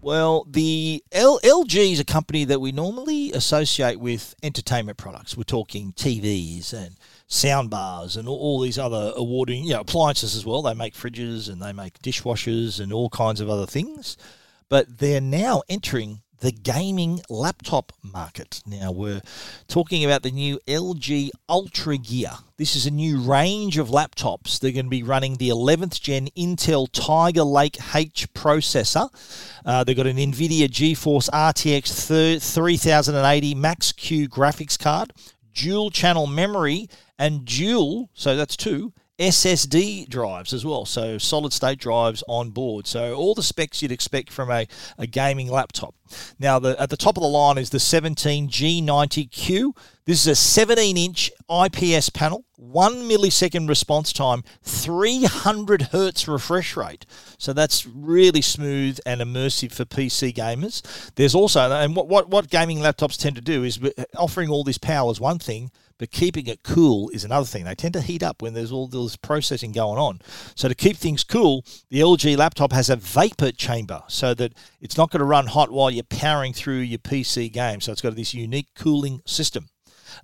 Well, 0.00 0.46
the 0.50 1.02
L- 1.12 1.40
LG 1.40 1.92
is 1.92 2.00
a 2.00 2.04
company 2.04 2.44
that 2.44 2.60
we 2.60 2.72
normally 2.72 3.32
associate 3.32 3.98
with 3.98 4.34
entertainment 4.42 4.98
products. 4.98 5.36
We're 5.36 5.44
talking 5.44 5.92
TVs 5.92 6.72
and 6.74 6.96
sound 7.34 7.70
bars 7.70 8.16
and 8.16 8.28
all, 8.28 8.38
all 8.38 8.60
these 8.60 8.78
other 8.78 9.12
awarding, 9.16 9.64
you 9.64 9.74
know, 9.74 9.80
appliances 9.80 10.36
as 10.36 10.46
well. 10.46 10.62
They 10.62 10.74
make 10.74 10.94
fridges 10.94 11.50
and 11.50 11.60
they 11.60 11.72
make 11.72 11.98
dishwashers 12.00 12.80
and 12.80 12.92
all 12.92 13.10
kinds 13.10 13.40
of 13.40 13.50
other 13.50 13.66
things. 13.66 14.16
But 14.68 14.98
they're 14.98 15.20
now 15.20 15.62
entering 15.68 16.22
the 16.40 16.52
gaming 16.52 17.22
laptop 17.30 17.92
market. 18.02 18.60
Now 18.66 18.92
we're 18.92 19.22
talking 19.66 20.04
about 20.04 20.22
the 20.22 20.30
new 20.30 20.60
LG 20.66 21.30
Ultra 21.48 21.96
Gear. 21.96 22.32
This 22.58 22.76
is 22.76 22.86
a 22.86 22.90
new 22.90 23.18
range 23.18 23.78
of 23.78 23.88
laptops. 23.88 24.58
They're 24.58 24.72
going 24.72 24.86
to 24.86 24.90
be 24.90 25.02
running 25.02 25.36
the 25.36 25.48
11th 25.48 26.00
gen 26.00 26.28
Intel 26.36 26.88
Tiger 26.92 27.44
Lake 27.44 27.78
H 27.94 28.30
processor. 28.34 29.08
Uh, 29.64 29.84
they've 29.84 29.96
got 29.96 30.06
an 30.06 30.18
NVIDIA 30.18 30.68
GeForce 30.68 31.30
RTX 31.30 32.42
3080 32.42 33.54
Max 33.54 33.92
Q 33.92 34.28
graphics 34.28 34.78
card, 34.78 35.14
dual 35.54 35.90
channel 35.90 36.26
memory, 36.26 36.88
and 37.18 37.44
dual, 37.44 38.10
so 38.14 38.36
that's 38.36 38.56
two, 38.56 38.92
SSD 39.18 40.08
drives 40.08 40.52
as 40.52 40.64
well, 40.64 40.84
so 40.84 41.18
solid 41.18 41.52
state 41.52 41.78
drives 41.78 42.24
on 42.26 42.50
board. 42.50 42.88
So 42.88 43.14
all 43.14 43.34
the 43.34 43.44
specs 43.44 43.80
you'd 43.80 43.92
expect 43.92 44.32
from 44.32 44.50
a, 44.50 44.66
a 44.98 45.06
gaming 45.06 45.48
laptop. 45.48 45.94
Now, 46.40 46.58
the, 46.58 46.80
at 46.80 46.90
the 46.90 46.96
top 46.96 47.16
of 47.16 47.22
the 47.22 47.28
line 47.28 47.56
is 47.56 47.70
the 47.70 47.78
17G90Q. 47.78 49.76
This 50.06 50.20
is 50.20 50.26
a 50.26 50.34
17 50.34 50.98
inch 50.98 51.30
IPS 51.48 52.10
panel, 52.10 52.44
1 52.56 53.08
millisecond 53.08 53.70
response 53.70 54.12
time, 54.12 54.42
300 54.62 55.80
hertz 55.92 56.28
refresh 56.28 56.76
rate. 56.76 57.06
So 57.38 57.54
that's 57.54 57.86
really 57.86 58.42
smooth 58.42 58.98
and 59.06 59.22
immersive 59.22 59.72
for 59.72 59.86
PC 59.86 60.34
gamers. 60.34 60.82
There's 61.14 61.34
also, 61.34 61.72
and 61.72 61.96
what, 61.96 62.08
what, 62.08 62.28
what 62.28 62.50
gaming 62.50 62.80
laptops 62.80 63.18
tend 63.18 63.36
to 63.36 63.40
do 63.40 63.64
is 63.64 63.80
offering 64.14 64.50
all 64.50 64.62
this 64.62 64.76
power 64.76 65.10
is 65.10 65.22
one 65.22 65.38
thing, 65.38 65.70
but 65.96 66.10
keeping 66.10 66.48
it 66.48 66.62
cool 66.62 67.08
is 67.08 67.24
another 67.24 67.46
thing. 67.46 67.64
They 67.64 67.74
tend 67.74 67.94
to 67.94 68.02
heat 68.02 68.22
up 68.22 68.42
when 68.42 68.52
there's 68.52 68.72
all 68.72 68.88
this 68.88 69.16
processing 69.16 69.72
going 69.72 69.98
on. 69.98 70.20
So 70.54 70.68
to 70.68 70.74
keep 70.74 70.98
things 70.98 71.24
cool, 71.24 71.64
the 71.88 72.00
LG 72.00 72.36
laptop 72.36 72.72
has 72.72 72.90
a 72.90 72.96
vapor 72.96 73.52
chamber 73.52 74.02
so 74.08 74.34
that 74.34 74.52
it's 74.82 74.98
not 74.98 75.10
going 75.10 75.20
to 75.20 75.24
run 75.24 75.46
hot 75.46 75.70
while 75.70 75.90
you're 75.90 76.04
powering 76.04 76.52
through 76.52 76.80
your 76.80 76.98
PC 76.98 77.50
game. 77.50 77.80
So 77.80 77.90
it's 77.90 78.02
got 78.02 78.16
this 78.16 78.34
unique 78.34 78.68
cooling 78.74 79.22
system. 79.24 79.70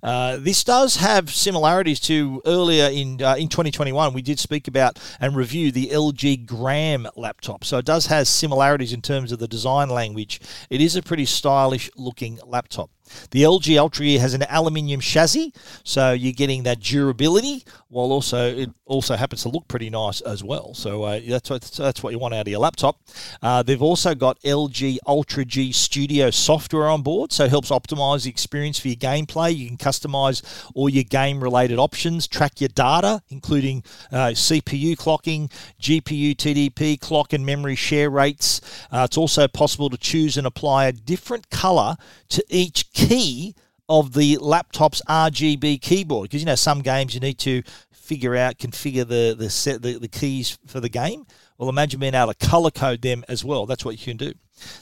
Uh, 0.03 0.37
this 0.37 0.63
does 0.63 0.97
have 0.97 1.33
similarities 1.33 1.99
to 2.01 2.41
earlier 2.45 2.85
in 2.85 3.21
uh, 3.21 3.35
in 3.35 3.47
2021. 3.47 4.13
We 4.13 4.21
did 4.21 4.39
speak 4.39 4.67
about 4.67 4.99
and 5.19 5.35
review 5.35 5.71
the 5.71 5.87
LG 5.87 6.45
Gram 6.45 7.07
laptop, 7.15 7.63
so 7.63 7.77
it 7.77 7.85
does 7.85 8.07
has 8.07 8.29
similarities 8.29 8.93
in 8.93 9.01
terms 9.01 9.31
of 9.31 9.39
the 9.39 9.47
design 9.47 9.89
language. 9.89 10.39
It 10.69 10.81
is 10.81 10.95
a 10.95 11.01
pretty 11.01 11.25
stylish 11.25 11.89
looking 11.95 12.39
laptop. 12.45 12.89
The 13.31 13.43
LG 13.43 13.77
Ultra 13.77 14.19
has 14.19 14.33
an 14.33 14.43
aluminium 14.43 15.01
chassis, 15.01 15.53
so 15.83 16.11
you're 16.11 16.33
getting 16.33 16.63
that 16.63 16.79
durability, 16.79 17.63
while 17.91 18.13
also 18.13 18.55
it 18.55 18.69
also 18.85 19.17
happens 19.17 19.43
to 19.43 19.49
look 19.49 19.67
pretty 19.67 19.89
nice 19.89 20.21
as 20.21 20.43
well. 20.43 20.73
So 20.73 21.03
uh, 21.03 21.19
that's 21.27 21.49
what 21.49 21.61
that's 21.61 22.01
what 22.01 22.13
you 22.13 22.19
want 22.19 22.33
out 22.33 22.41
of 22.41 22.47
your 22.47 22.61
laptop. 22.61 23.01
Uh, 23.41 23.61
they've 23.63 23.81
also 23.81 24.15
got 24.15 24.39
LG 24.41 24.97
Ultra 25.05 25.43
G 25.43 25.73
Studio 25.73 26.29
software 26.29 26.87
on 26.87 27.01
board, 27.01 27.33
so 27.33 27.43
it 27.43 27.49
helps 27.49 27.69
optimize 27.69 28.23
the 28.23 28.29
experience 28.29 28.79
for 28.79 28.87
your 28.87 28.95
gameplay. 28.95 29.53
You 29.53 29.67
can 29.67 29.77
customize 29.77 30.41
all 30.73 30.87
your 30.87 31.03
game-related 31.03 31.79
options, 31.79 32.27
track 32.27 32.61
your 32.61 32.69
data, 32.69 33.21
including 33.27 33.83
uh, 34.11 34.29
CPU 34.29 34.95
clocking, 34.95 35.51
GPU 35.81 36.33
TDP 36.35 36.99
clock, 36.99 37.33
and 37.33 37.45
memory 37.45 37.75
share 37.75 38.09
rates. 38.09 38.61
Uh, 38.89 39.03
it's 39.03 39.17
also 39.17 39.49
possible 39.49 39.89
to 39.89 39.97
choose 39.97 40.37
and 40.37 40.47
apply 40.47 40.85
a 40.85 40.93
different 40.93 41.49
color 41.49 41.97
to 42.29 42.43
each 42.49 42.93
key 42.93 43.53
of 43.89 44.13
the 44.13 44.37
laptop's 44.37 45.01
RGB 45.07 45.81
keyboard 45.81 46.29
because 46.29 46.41
you 46.41 46.45
know 46.45 46.55
some 46.55 46.81
games 46.81 47.13
you 47.13 47.19
need 47.19 47.37
to 47.39 47.63
figure 47.91 48.35
out 48.35 48.57
configure 48.57 49.07
the 49.07 49.35
the 49.37 49.49
set 49.49 49.81
the, 49.81 49.97
the 49.97 50.07
keys 50.07 50.57
for 50.67 50.79
the 50.79 50.89
game. 50.89 51.25
Well, 51.57 51.69
imagine 51.69 51.99
being 51.99 52.15
able 52.15 52.33
to 52.33 52.47
color 52.47 52.71
code 52.71 53.01
them 53.01 53.23
as 53.29 53.45
well. 53.45 53.65
That's 53.65 53.85
what 53.85 53.99
you 53.99 54.03
can 54.03 54.17
do. 54.17 54.33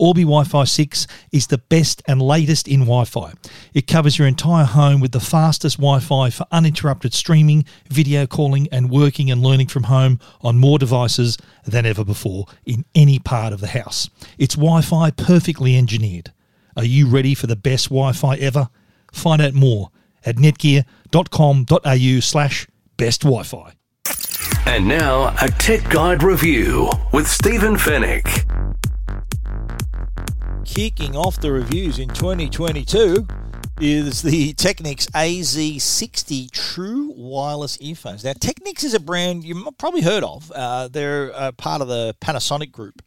Orbi 0.00 0.22
Wi 0.22 0.44
Fi 0.44 0.64
6 0.64 1.06
is 1.30 1.48
the 1.48 1.58
best 1.58 2.02
and 2.08 2.22
latest 2.22 2.66
in 2.66 2.80
Wi 2.80 3.04
Fi. 3.04 3.34
It 3.74 3.86
covers 3.86 4.18
your 4.18 4.26
entire 4.26 4.64
home 4.64 4.98
with 4.98 5.12
the 5.12 5.20
fastest 5.20 5.76
Wi 5.76 6.00
Fi 6.00 6.30
for 6.30 6.46
uninterrupted 6.50 7.12
streaming, 7.12 7.66
video 7.90 8.26
calling, 8.26 8.66
and 8.72 8.90
working 8.90 9.30
and 9.30 9.42
learning 9.42 9.66
from 9.66 9.84
home 9.84 10.18
on 10.40 10.58
more 10.58 10.78
devices 10.78 11.36
than 11.66 11.84
ever 11.84 12.02
before 12.02 12.46
in 12.64 12.86
any 12.94 13.18
part 13.18 13.52
of 13.52 13.60
the 13.60 13.68
house. 13.68 14.08
It's 14.38 14.54
Wi 14.56 14.80
Fi 14.80 15.10
perfectly 15.10 15.76
engineered. 15.76 16.32
Are 16.76 16.84
you 16.84 17.06
ready 17.06 17.34
for 17.34 17.46
the 17.46 17.54
best 17.54 17.90
Wi 17.90 18.12
Fi 18.12 18.36
ever? 18.36 18.70
Find 19.12 19.42
out 19.42 19.52
more 19.52 19.90
at 20.24 20.36
netgear.com.au 20.36 22.20
slash 22.20 22.66
best 22.96 23.20
Wi 23.20 23.42
Fi. 23.42 23.72
And 24.66 24.88
now, 24.88 25.34
a 25.42 25.48
Tech 25.48 25.88
Guide 25.90 26.22
review 26.22 26.90
with 27.12 27.26
Stephen 27.26 27.74
Fenech 27.74 28.49
kicking 30.74 31.16
off 31.16 31.40
the 31.40 31.50
reviews 31.50 31.98
in 31.98 32.08
2022 32.10 33.26
is 33.80 34.22
the 34.22 34.52
Technics 34.52 35.06
AZ60 35.06 36.48
True 36.52 37.12
Wireless 37.16 37.76
Earphones. 37.80 38.22
Now, 38.22 38.34
Technics 38.34 38.84
is 38.84 38.94
a 38.94 39.00
brand 39.00 39.42
you've 39.42 39.66
probably 39.78 40.02
heard 40.02 40.22
of. 40.22 40.52
Uh, 40.52 40.86
they're 40.86 41.34
uh, 41.34 41.50
part 41.52 41.82
of 41.82 41.88
the 41.88 42.14
Panasonic 42.20 42.70
group, 42.70 43.02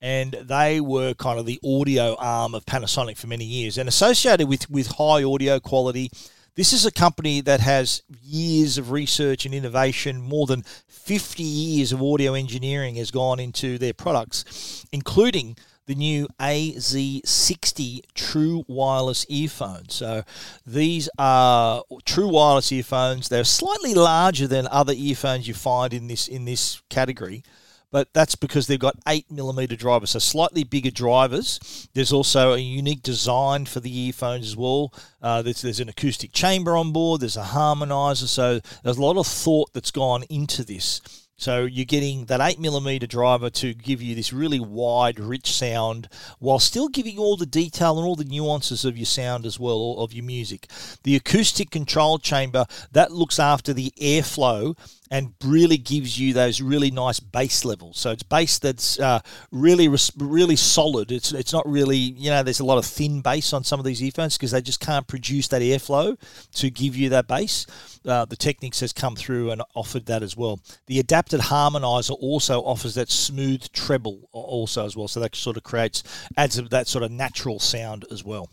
and 0.00 0.32
they 0.44 0.80
were 0.80 1.12
kind 1.14 1.40
of 1.40 1.44
the 1.46 1.58
audio 1.64 2.14
arm 2.20 2.54
of 2.54 2.64
Panasonic 2.66 3.18
for 3.18 3.26
many 3.26 3.44
years. 3.44 3.78
And 3.78 3.88
associated 3.88 4.48
with, 4.48 4.70
with 4.70 4.86
high 4.86 5.24
audio 5.24 5.58
quality, 5.58 6.12
this 6.54 6.72
is 6.72 6.86
a 6.86 6.92
company 6.92 7.40
that 7.40 7.58
has 7.58 8.04
years 8.22 8.78
of 8.78 8.92
research 8.92 9.44
and 9.44 9.52
innovation, 9.52 10.20
more 10.20 10.46
than 10.46 10.62
50 10.86 11.42
years 11.42 11.90
of 11.90 12.00
audio 12.00 12.34
engineering 12.34 12.94
has 12.94 13.10
gone 13.10 13.40
into 13.40 13.76
their 13.76 13.92
products, 13.92 14.86
including 14.92 15.56
the 15.88 15.94
new 15.94 16.28
AZ60 16.38 18.02
True 18.14 18.64
Wireless 18.68 19.24
earphones. 19.28 19.94
So 19.94 20.22
these 20.64 21.08
are 21.18 21.82
true 22.04 22.28
wireless 22.28 22.70
earphones. 22.70 23.28
They're 23.28 23.42
slightly 23.42 23.94
larger 23.94 24.46
than 24.46 24.68
other 24.68 24.92
earphones 24.94 25.48
you 25.48 25.54
find 25.54 25.94
in 25.94 26.06
this 26.06 26.28
in 26.28 26.44
this 26.44 26.82
category. 26.90 27.42
But 27.90 28.12
that's 28.12 28.34
because 28.34 28.66
they've 28.66 28.78
got 28.78 28.98
8 29.08 29.30
millimeter 29.30 29.74
drivers, 29.74 30.10
so 30.10 30.18
slightly 30.18 30.62
bigger 30.62 30.90
drivers. 30.90 31.88
There's 31.94 32.12
also 32.12 32.52
a 32.52 32.58
unique 32.58 33.02
design 33.02 33.64
for 33.64 33.80
the 33.80 33.98
earphones 33.98 34.46
as 34.46 34.58
well. 34.58 34.92
Uh, 35.22 35.40
there's, 35.40 35.62
there's 35.62 35.80
an 35.80 35.88
acoustic 35.88 36.32
chamber 36.32 36.76
on 36.76 36.92
board, 36.92 37.22
there's 37.22 37.38
a 37.38 37.44
harmonizer, 37.44 38.26
so 38.26 38.60
there's 38.84 38.98
a 38.98 39.02
lot 39.02 39.16
of 39.16 39.26
thought 39.26 39.72
that's 39.72 39.90
gone 39.90 40.24
into 40.24 40.64
this. 40.64 41.27
So 41.40 41.66
you're 41.66 41.84
getting 41.84 42.24
that 42.24 42.40
8mm 42.40 43.08
driver 43.08 43.48
to 43.48 43.72
give 43.72 44.02
you 44.02 44.16
this 44.16 44.32
really 44.32 44.58
wide, 44.58 45.20
rich 45.20 45.52
sound 45.52 46.08
while 46.40 46.58
still 46.58 46.88
giving 46.88 47.16
all 47.16 47.36
the 47.36 47.46
detail 47.46 47.96
and 47.96 48.06
all 48.06 48.16
the 48.16 48.24
nuances 48.24 48.84
of 48.84 48.98
your 48.98 49.06
sound 49.06 49.46
as 49.46 49.58
well, 49.58 49.94
of 49.98 50.12
your 50.12 50.24
music. 50.24 50.66
The 51.04 51.14
acoustic 51.14 51.70
control 51.70 52.18
chamber, 52.18 52.66
that 52.90 53.12
looks 53.12 53.38
after 53.38 53.72
the 53.72 53.92
airflow 54.00 54.76
and 55.10 55.34
really 55.44 55.76
gives 55.76 56.18
you 56.18 56.32
those 56.32 56.60
really 56.60 56.90
nice 56.90 57.20
bass 57.20 57.64
levels. 57.64 57.98
So 57.98 58.10
it's 58.10 58.22
bass 58.22 58.58
that's 58.58 58.98
uh, 59.00 59.20
really 59.50 59.88
really 60.16 60.56
solid. 60.56 61.10
It's 61.12 61.32
it's 61.32 61.52
not 61.52 61.68
really 61.68 61.96
you 61.96 62.30
know 62.30 62.42
there's 62.42 62.60
a 62.60 62.64
lot 62.64 62.78
of 62.78 62.84
thin 62.84 63.20
bass 63.20 63.52
on 63.52 63.64
some 63.64 63.78
of 63.78 63.84
these 63.84 64.02
earphones 64.02 64.36
because 64.36 64.50
they 64.50 64.60
just 64.60 64.80
can't 64.80 65.06
produce 65.06 65.48
that 65.48 65.62
airflow 65.62 66.18
to 66.54 66.70
give 66.70 66.96
you 66.96 67.08
that 67.10 67.28
bass. 67.28 67.66
Uh, 68.06 68.24
the 68.24 68.36
Technics 68.36 68.80
has 68.80 68.92
come 68.92 69.16
through 69.16 69.50
and 69.50 69.62
offered 69.74 70.06
that 70.06 70.22
as 70.22 70.36
well. 70.36 70.60
The 70.86 70.98
adapted 70.98 71.40
harmonizer 71.40 72.16
also 72.18 72.60
offers 72.60 72.94
that 72.94 73.10
smooth 73.10 73.70
treble 73.72 74.28
also 74.32 74.86
as 74.86 74.96
well. 74.96 75.08
So 75.08 75.20
that 75.20 75.34
sort 75.34 75.56
of 75.56 75.62
creates 75.62 76.02
adds 76.36 76.56
that 76.56 76.88
sort 76.88 77.04
of 77.04 77.10
natural 77.10 77.58
sound 77.58 78.04
as 78.10 78.24
well 78.24 78.48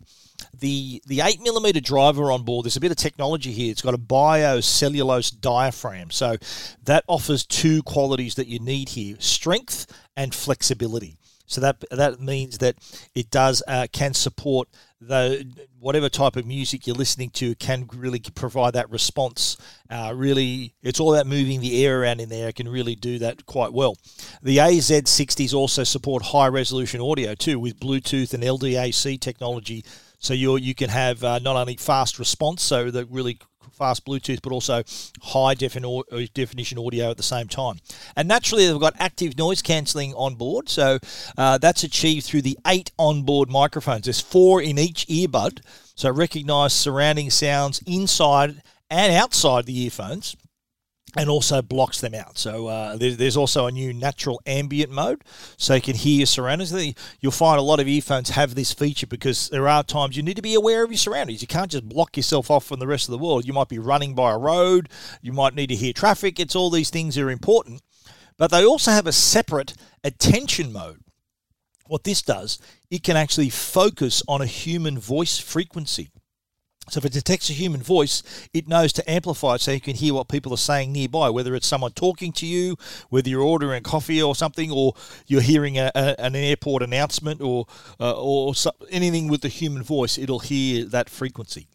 the 0.59 1.01
the 1.05 1.21
eight 1.21 1.41
millimeter 1.41 1.79
driver 1.79 2.31
on 2.31 2.43
board. 2.43 2.65
There's 2.65 2.77
a 2.77 2.81
bit 2.81 2.91
of 2.91 2.97
technology 2.97 3.51
here. 3.51 3.71
It's 3.71 3.81
got 3.81 3.93
a 3.93 3.99
biocellulose 3.99 5.39
diaphragm, 5.39 6.11
so 6.11 6.37
that 6.83 7.03
offers 7.07 7.45
two 7.45 7.83
qualities 7.83 8.35
that 8.35 8.47
you 8.47 8.59
need 8.59 8.89
here: 8.89 9.15
strength 9.19 9.87
and 10.15 10.33
flexibility. 10.33 11.17
So 11.47 11.61
that 11.61 11.83
that 11.91 12.19
means 12.19 12.57
that 12.59 12.75
it 13.13 13.29
does 13.29 13.61
uh, 13.67 13.87
can 13.91 14.13
support 14.13 14.67
the 14.99 15.45
whatever 15.79 16.09
type 16.09 16.35
of 16.35 16.45
music 16.45 16.87
you're 16.87 16.95
listening 16.95 17.29
to 17.29 17.53
can 17.55 17.87
really 17.93 18.19
provide 18.19 18.73
that 18.73 18.89
response. 18.89 19.57
Uh, 19.89 20.11
really, 20.15 20.73
it's 20.81 20.99
all 20.99 21.13
about 21.13 21.27
moving 21.27 21.61
the 21.61 21.85
air 21.85 22.01
around 22.01 22.19
in 22.19 22.29
there. 22.29 22.49
It 22.49 22.55
can 22.55 22.67
really 22.67 22.95
do 22.95 23.19
that 23.19 23.45
quite 23.45 23.73
well. 23.73 23.97
The 24.41 24.57
AZ60s 24.57 25.53
also 25.53 25.83
support 25.83 26.23
high 26.23 26.47
resolution 26.47 27.01
audio 27.01 27.35
too, 27.35 27.59
with 27.59 27.79
Bluetooth 27.79 28.33
and 28.33 28.43
LDAC 28.43 29.19
technology 29.19 29.85
so 30.25 30.33
you 30.33 30.57
you 30.57 30.73
can 30.73 30.89
have 30.89 31.23
uh, 31.23 31.39
not 31.39 31.55
only 31.55 31.75
fast 31.75 32.17
response, 32.19 32.63
so 32.63 32.89
the 32.89 33.05
really 33.05 33.37
fast 33.71 34.05
Bluetooth, 34.05 34.41
but 34.41 34.51
also 34.51 34.83
high 35.21 35.53
definition 35.53 36.79
audio 36.79 37.11
at 37.11 37.17
the 37.17 37.23
same 37.23 37.47
time. 37.47 37.77
And 38.15 38.27
naturally, 38.27 38.65
they've 38.65 38.79
got 38.79 38.95
active 38.99 39.37
noise 39.37 39.61
cancelling 39.61 40.13
on 40.13 40.35
board, 40.35 40.69
so 40.69 40.97
uh, 41.37 41.57
that's 41.57 41.83
achieved 41.83 42.25
through 42.25 42.41
the 42.41 42.57
eight 42.65 42.91
onboard 42.97 43.49
microphones. 43.49 44.05
There's 44.05 44.21
four 44.21 44.61
in 44.61 44.79
each 44.79 45.05
earbud, 45.07 45.61
so 45.95 46.09
recognise 46.09 46.73
surrounding 46.73 47.29
sounds 47.29 47.81
inside 47.85 48.61
and 48.89 49.13
outside 49.13 49.65
the 49.65 49.77
earphones 49.77 50.35
and 51.15 51.29
also 51.29 51.61
blocks 51.61 52.01
them 52.01 52.13
out. 52.13 52.37
So 52.37 52.67
uh, 52.67 52.97
there's, 52.97 53.17
there's 53.17 53.37
also 53.37 53.67
a 53.67 53.71
new 53.71 53.93
natural 53.93 54.41
ambient 54.45 54.91
mode, 54.91 55.23
so 55.57 55.75
you 55.75 55.81
can 55.81 55.95
hear 55.95 56.17
your 56.17 56.25
surroundings. 56.25 56.73
You'll 57.21 57.31
find 57.31 57.57
a 57.57 57.63
lot 57.63 57.79
of 57.79 57.87
earphones 57.87 58.29
have 58.31 58.55
this 58.55 58.73
feature 58.73 59.07
because 59.07 59.49
there 59.49 59.67
are 59.67 59.83
times 59.83 60.17
you 60.17 60.23
need 60.23 60.35
to 60.35 60.41
be 60.41 60.55
aware 60.55 60.83
of 60.83 60.91
your 60.91 60.97
surroundings. 60.97 61.41
You 61.41 61.47
can't 61.47 61.71
just 61.71 61.87
block 61.87 62.17
yourself 62.17 62.51
off 62.51 62.65
from 62.65 62.79
the 62.79 62.87
rest 62.87 63.07
of 63.07 63.11
the 63.11 63.25
world. 63.25 63.45
You 63.45 63.53
might 63.53 63.69
be 63.69 63.79
running 63.79 64.13
by 64.13 64.31
a 64.31 64.37
road, 64.37 64.89
you 65.21 65.31
might 65.31 65.55
need 65.55 65.67
to 65.67 65.75
hear 65.75 65.93
traffic. 65.93 66.39
It's 66.39 66.55
all 66.55 66.69
these 66.69 66.89
things 66.89 67.17
are 67.17 67.29
important. 67.29 67.81
But 68.37 68.51
they 68.51 68.65
also 68.65 68.91
have 68.91 69.07
a 69.07 69.13
separate 69.13 69.73
attention 70.03 70.73
mode. 70.73 70.99
What 71.87 72.03
this 72.03 72.21
does, 72.21 72.59
it 72.89 73.03
can 73.03 73.15
actually 73.15 73.49
focus 73.49 74.23
on 74.27 74.41
a 74.41 74.47
human 74.47 74.97
voice 74.97 75.37
frequency. 75.37 76.09
So 76.89 76.99
if 76.99 77.05
it 77.05 77.13
detects 77.13 77.49
a 77.49 77.53
human 77.53 77.81
voice, 77.81 78.21
it 78.53 78.67
knows 78.67 78.93
to 78.93 79.09
amplify 79.09 79.55
it 79.55 79.61
so 79.61 79.71
you 79.71 79.81
can 79.81 79.95
hear 79.95 80.13
what 80.13 80.27
people 80.27 80.53
are 80.53 80.57
saying 80.57 80.91
nearby, 80.91 81.29
whether 81.29 81.55
it's 81.55 81.67
someone 81.67 81.91
talking 81.91 82.31
to 82.33 82.45
you, 82.45 82.77
whether 83.09 83.29
you're 83.29 83.41
ordering 83.41 83.81
coffee 83.83 84.21
or 84.21 84.35
something, 84.35 84.71
or 84.71 84.93
you're 85.25 85.41
hearing 85.41 85.77
a, 85.77 85.91
a, 85.95 86.15
an 86.19 86.35
airport 86.35 86.83
announcement 86.83 87.41
or, 87.41 87.65
uh, 87.99 88.13
or 88.13 88.53
so, 88.53 88.71
anything 88.91 89.27
with 89.27 89.41
the 89.41 89.47
human 89.47 89.81
voice, 89.81 90.17
it'll 90.17 90.39
hear 90.39 90.85
that 90.85 91.09
frequency. 91.09 91.67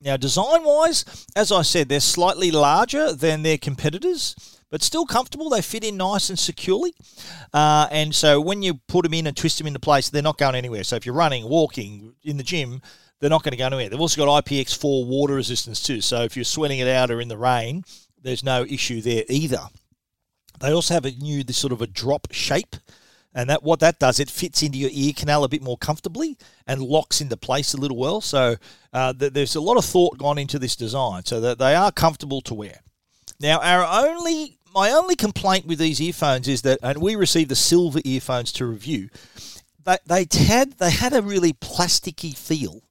Now, 0.00 0.16
design 0.16 0.64
wise, 0.64 1.26
as 1.34 1.50
I 1.50 1.62
said, 1.62 1.88
they're 1.88 2.00
slightly 2.00 2.50
larger 2.50 3.12
than 3.14 3.42
their 3.42 3.56
competitors, 3.56 4.36
but 4.70 4.82
still 4.82 5.06
comfortable. 5.06 5.48
They 5.48 5.62
fit 5.62 5.84
in 5.84 5.96
nice 5.96 6.28
and 6.28 6.38
securely. 6.38 6.92
Uh, 7.54 7.88
and 7.90 8.14
so 8.14 8.40
when 8.40 8.62
you 8.62 8.74
put 8.88 9.04
them 9.04 9.14
in 9.14 9.26
and 9.26 9.36
twist 9.36 9.58
them 9.58 9.66
into 9.66 9.80
place, 9.80 10.10
they're 10.10 10.22
not 10.22 10.38
going 10.38 10.54
anywhere. 10.54 10.84
So 10.84 10.96
if 10.96 11.06
you're 11.06 11.14
running, 11.14 11.48
walking, 11.48 12.14
in 12.22 12.36
the 12.36 12.42
gym, 12.42 12.82
they're 13.20 13.30
not 13.30 13.42
going 13.42 13.52
to 13.52 13.58
go 13.58 13.66
anywhere. 13.66 13.88
They've 13.88 14.00
also 14.00 14.24
got 14.24 14.44
IPX4 14.44 15.06
water 15.06 15.34
resistance 15.34 15.82
too. 15.82 16.00
So 16.00 16.22
if 16.22 16.36
you're 16.36 16.44
sweating 16.44 16.80
it 16.80 16.88
out 16.88 17.10
or 17.10 17.20
in 17.20 17.28
the 17.28 17.38
rain, 17.38 17.84
there's 18.22 18.44
no 18.44 18.64
issue 18.64 19.00
there 19.00 19.24
either. 19.28 19.60
They 20.60 20.72
also 20.72 20.94
have 20.94 21.04
a 21.04 21.10
new 21.10 21.44
this 21.44 21.58
sort 21.58 21.72
of 21.72 21.82
a 21.82 21.86
drop 21.86 22.28
shape. 22.32 22.76
And 23.34 23.50
that 23.50 23.62
what 23.62 23.80
that 23.80 23.98
does, 23.98 24.18
it 24.18 24.30
fits 24.30 24.62
into 24.62 24.78
your 24.78 24.88
ear 24.92 25.12
canal 25.14 25.44
a 25.44 25.48
bit 25.48 25.62
more 25.62 25.76
comfortably 25.76 26.38
and 26.66 26.80
locks 26.80 27.20
into 27.20 27.36
place 27.36 27.74
a 27.74 27.76
little 27.76 27.98
well. 27.98 28.22
So 28.22 28.56
uh, 28.94 29.12
th- 29.12 29.34
there's 29.34 29.54
a 29.54 29.60
lot 29.60 29.76
of 29.76 29.84
thought 29.84 30.16
gone 30.16 30.38
into 30.38 30.58
this 30.58 30.74
design, 30.74 31.22
so 31.26 31.38
that 31.42 31.58
they 31.58 31.74
are 31.74 31.92
comfortable 31.92 32.40
to 32.40 32.54
wear. 32.54 32.80
Now, 33.38 33.60
our 33.60 34.08
only 34.08 34.56
my 34.74 34.90
only 34.90 35.16
complaint 35.16 35.66
with 35.66 35.78
these 35.78 36.00
earphones 36.00 36.48
is 36.48 36.62
that, 36.62 36.78
and 36.82 36.98
we 36.98 37.14
received 37.14 37.50
the 37.50 37.56
silver 37.56 38.00
earphones 38.06 38.52
to 38.52 38.64
review. 38.64 39.10
They, 39.84 39.98
they 40.06 40.26
had 40.38 40.72
they 40.78 40.90
had 40.90 41.12
a 41.12 41.20
really 41.20 41.52
plasticky 41.52 42.34
feel 42.34 42.85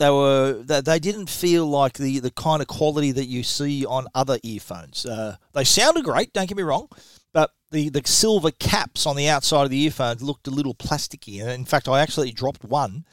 they 0.00 0.10
were 0.10 0.54
they 0.64 0.98
didn't 0.98 1.28
feel 1.28 1.66
like 1.66 1.98
the, 1.98 2.20
the 2.20 2.30
kind 2.30 2.62
of 2.62 2.68
quality 2.68 3.12
that 3.12 3.26
you 3.26 3.42
see 3.42 3.84
on 3.84 4.06
other 4.14 4.38
earphones. 4.42 5.04
Uh, 5.04 5.36
they 5.52 5.62
sounded 5.62 6.04
great, 6.04 6.32
don't 6.32 6.48
get 6.48 6.56
me 6.56 6.62
wrong, 6.62 6.88
but 7.34 7.50
the, 7.70 7.90
the 7.90 8.00
silver 8.06 8.50
caps 8.50 9.04
on 9.04 9.14
the 9.14 9.28
outside 9.28 9.64
of 9.64 9.70
the 9.70 9.80
earphones 9.82 10.22
looked 10.22 10.48
a 10.48 10.50
little 10.50 10.74
plasticky. 10.74 11.42
And 11.42 11.50
in 11.50 11.66
fact, 11.66 11.86
I 11.86 12.00
actually 12.00 12.32
dropped 12.32 12.64
one, 12.64 13.04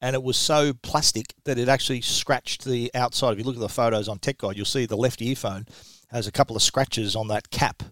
and 0.00 0.14
it 0.14 0.22
was 0.22 0.36
so 0.36 0.72
plastic 0.72 1.34
that 1.44 1.58
it 1.58 1.68
actually 1.68 2.00
scratched 2.00 2.64
the 2.64 2.92
outside. 2.94 3.32
If 3.32 3.38
you 3.38 3.44
look 3.44 3.56
at 3.56 3.60
the 3.60 3.68
photos 3.68 4.08
on 4.08 4.20
Tech 4.20 4.38
Guide, 4.38 4.56
you'll 4.56 4.66
see 4.66 4.86
the 4.86 4.96
left 4.96 5.20
earphone 5.20 5.66
has 6.12 6.28
a 6.28 6.32
couple 6.32 6.54
of 6.54 6.62
scratches 6.62 7.16
on 7.16 7.26
that 7.26 7.50
cap. 7.50 7.82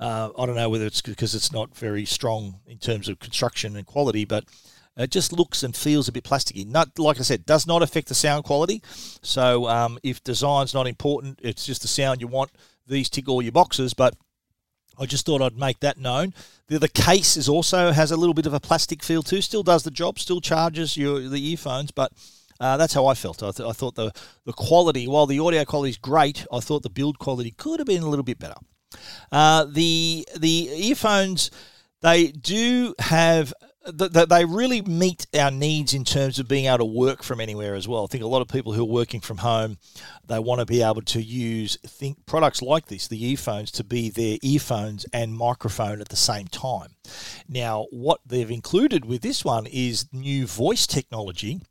Uh, 0.00 0.30
I 0.36 0.46
don't 0.46 0.56
know 0.56 0.68
whether 0.68 0.86
it's 0.86 1.00
because 1.00 1.36
it's 1.36 1.52
not 1.52 1.76
very 1.76 2.04
strong 2.06 2.56
in 2.66 2.78
terms 2.78 3.08
of 3.08 3.20
construction 3.20 3.76
and 3.76 3.86
quality, 3.86 4.24
but 4.24 4.44
it 4.96 5.10
just 5.10 5.32
looks 5.32 5.62
and 5.62 5.74
feels 5.74 6.08
a 6.08 6.12
bit 6.12 6.24
plasticky. 6.24 6.66
Not 6.66 6.98
like 6.98 7.18
I 7.18 7.22
said, 7.22 7.46
does 7.46 7.66
not 7.66 7.82
affect 7.82 8.08
the 8.08 8.14
sound 8.14 8.44
quality. 8.44 8.82
So 9.22 9.68
um, 9.68 9.98
if 10.02 10.22
design's 10.22 10.74
not 10.74 10.86
important, 10.86 11.40
it's 11.42 11.64
just 11.64 11.82
the 11.82 11.88
sound 11.88 12.20
you 12.20 12.26
want. 12.26 12.50
These 12.86 13.08
tick 13.08 13.28
all 13.28 13.42
your 13.42 13.52
boxes, 13.52 13.94
but 13.94 14.14
I 14.98 15.06
just 15.06 15.24
thought 15.24 15.40
I'd 15.40 15.56
make 15.56 15.80
that 15.80 15.98
known. 15.98 16.34
The, 16.66 16.78
the 16.78 16.88
case 16.88 17.36
is 17.36 17.48
also 17.48 17.92
has 17.92 18.10
a 18.10 18.16
little 18.16 18.34
bit 18.34 18.46
of 18.46 18.54
a 18.54 18.60
plastic 18.60 19.02
feel 19.02 19.22
too. 19.22 19.40
Still 19.40 19.62
does 19.62 19.84
the 19.84 19.90
job. 19.90 20.18
Still 20.18 20.40
charges 20.40 20.96
your 20.96 21.20
the 21.20 21.50
earphones, 21.50 21.90
but 21.90 22.12
uh, 22.58 22.76
that's 22.76 22.92
how 22.92 23.06
I 23.06 23.14
felt. 23.14 23.42
I, 23.42 23.52
th- 23.52 23.68
I, 23.68 23.72
thought 23.72 23.94
the 23.94 24.12
the 24.44 24.52
quality, 24.52 25.08
while 25.08 25.26
the 25.26 25.40
audio 25.40 25.64
quality 25.64 25.90
is 25.90 25.96
great, 25.96 26.44
I 26.52 26.60
thought 26.60 26.82
the 26.82 26.90
build 26.90 27.18
quality 27.18 27.52
could 27.52 27.80
have 27.80 27.86
been 27.86 28.02
a 28.02 28.08
little 28.08 28.24
bit 28.24 28.38
better. 28.38 28.56
Uh, 29.32 29.64
the 29.64 30.26
the 30.38 30.68
earphones 30.88 31.50
they 32.02 32.28
do 32.28 32.94
have 32.98 33.54
that 33.86 34.28
they 34.28 34.44
really 34.44 34.82
meet 34.82 35.26
our 35.34 35.50
needs 35.50 35.94
in 35.94 36.04
terms 36.04 36.38
of 36.38 36.46
being 36.46 36.66
able 36.66 36.78
to 36.78 36.84
work 36.84 37.22
from 37.22 37.40
anywhere 37.40 37.74
as 37.74 37.88
well. 37.88 38.04
I 38.04 38.06
think 38.08 38.22
a 38.22 38.28
lot 38.28 38.42
of 38.42 38.48
people 38.48 38.72
who 38.72 38.82
are 38.82 38.84
working 38.84 39.20
from 39.20 39.38
home, 39.38 39.78
they 40.26 40.38
want 40.38 40.60
to 40.60 40.66
be 40.66 40.82
able 40.82 41.02
to 41.02 41.22
use 41.22 41.78
think 41.86 42.26
products 42.26 42.60
like 42.60 42.86
this, 42.86 43.08
the 43.08 43.24
earphones, 43.24 43.70
to 43.72 43.84
be 43.84 44.10
their 44.10 44.36
earphones 44.42 45.06
and 45.12 45.34
microphone 45.34 46.00
at 46.00 46.10
the 46.10 46.16
same 46.16 46.46
time. 46.46 46.96
Now, 47.48 47.86
what 47.90 48.20
they've 48.26 48.50
included 48.50 49.06
with 49.06 49.22
this 49.22 49.44
one 49.44 49.66
is 49.66 50.12
new 50.12 50.46
voice 50.46 50.86
technology 50.86 51.62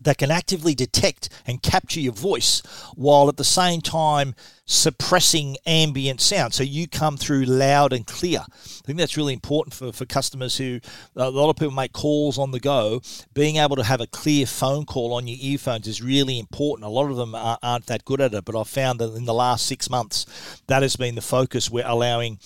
that 0.00 0.18
can 0.18 0.30
actively 0.30 0.74
detect 0.74 1.28
and 1.46 1.62
capture 1.62 2.00
your 2.00 2.12
voice 2.12 2.62
while 2.94 3.28
at 3.28 3.36
the 3.36 3.44
same 3.44 3.80
time 3.80 4.34
suppressing 4.70 5.56
ambient 5.66 6.20
sound 6.20 6.54
so 6.54 6.62
you 6.62 6.86
come 6.86 7.16
through 7.16 7.44
loud 7.44 7.92
and 7.92 8.06
clear. 8.06 8.38
I 8.38 8.86
think 8.86 8.98
that's 8.98 9.16
really 9.16 9.32
important 9.32 9.74
for, 9.74 9.92
for 9.92 10.06
customers 10.06 10.56
who, 10.56 10.78
a 11.16 11.28
lot 11.28 11.50
of 11.50 11.56
people 11.56 11.74
make 11.74 11.92
calls 11.92 12.38
on 12.38 12.52
the 12.52 12.60
go. 12.60 13.02
Being 13.34 13.56
able 13.56 13.74
to 13.74 13.82
have 13.82 14.00
a 14.00 14.06
clear 14.06 14.46
phone 14.46 14.84
call 14.84 15.12
on 15.12 15.26
your 15.26 15.38
earphones 15.40 15.88
is 15.88 16.00
really 16.00 16.38
important. 16.38 16.86
A 16.86 16.88
lot 16.88 17.10
of 17.10 17.16
them 17.16 17.34
aren't 17.34 17.86
that 17.86 18.04
good 18.04 18.20
at 18.20 18.32
it, 18.32 18.44
but 18.44 18.56
I've 18.56 18.68
found 18.68 19.00
that 19.00 19.12
in 19.16 19.24
the 19.24 19.34
last 19.34 19.66
six 19.66 19.90
months, 19.90 20.24
that 20.68 20.82
has 20.82 20.94
been 20.94 21.16
the 21.16 21.20
focus. 21.20 21.68
We're 21.68 21.84
allowing 21.84 22.38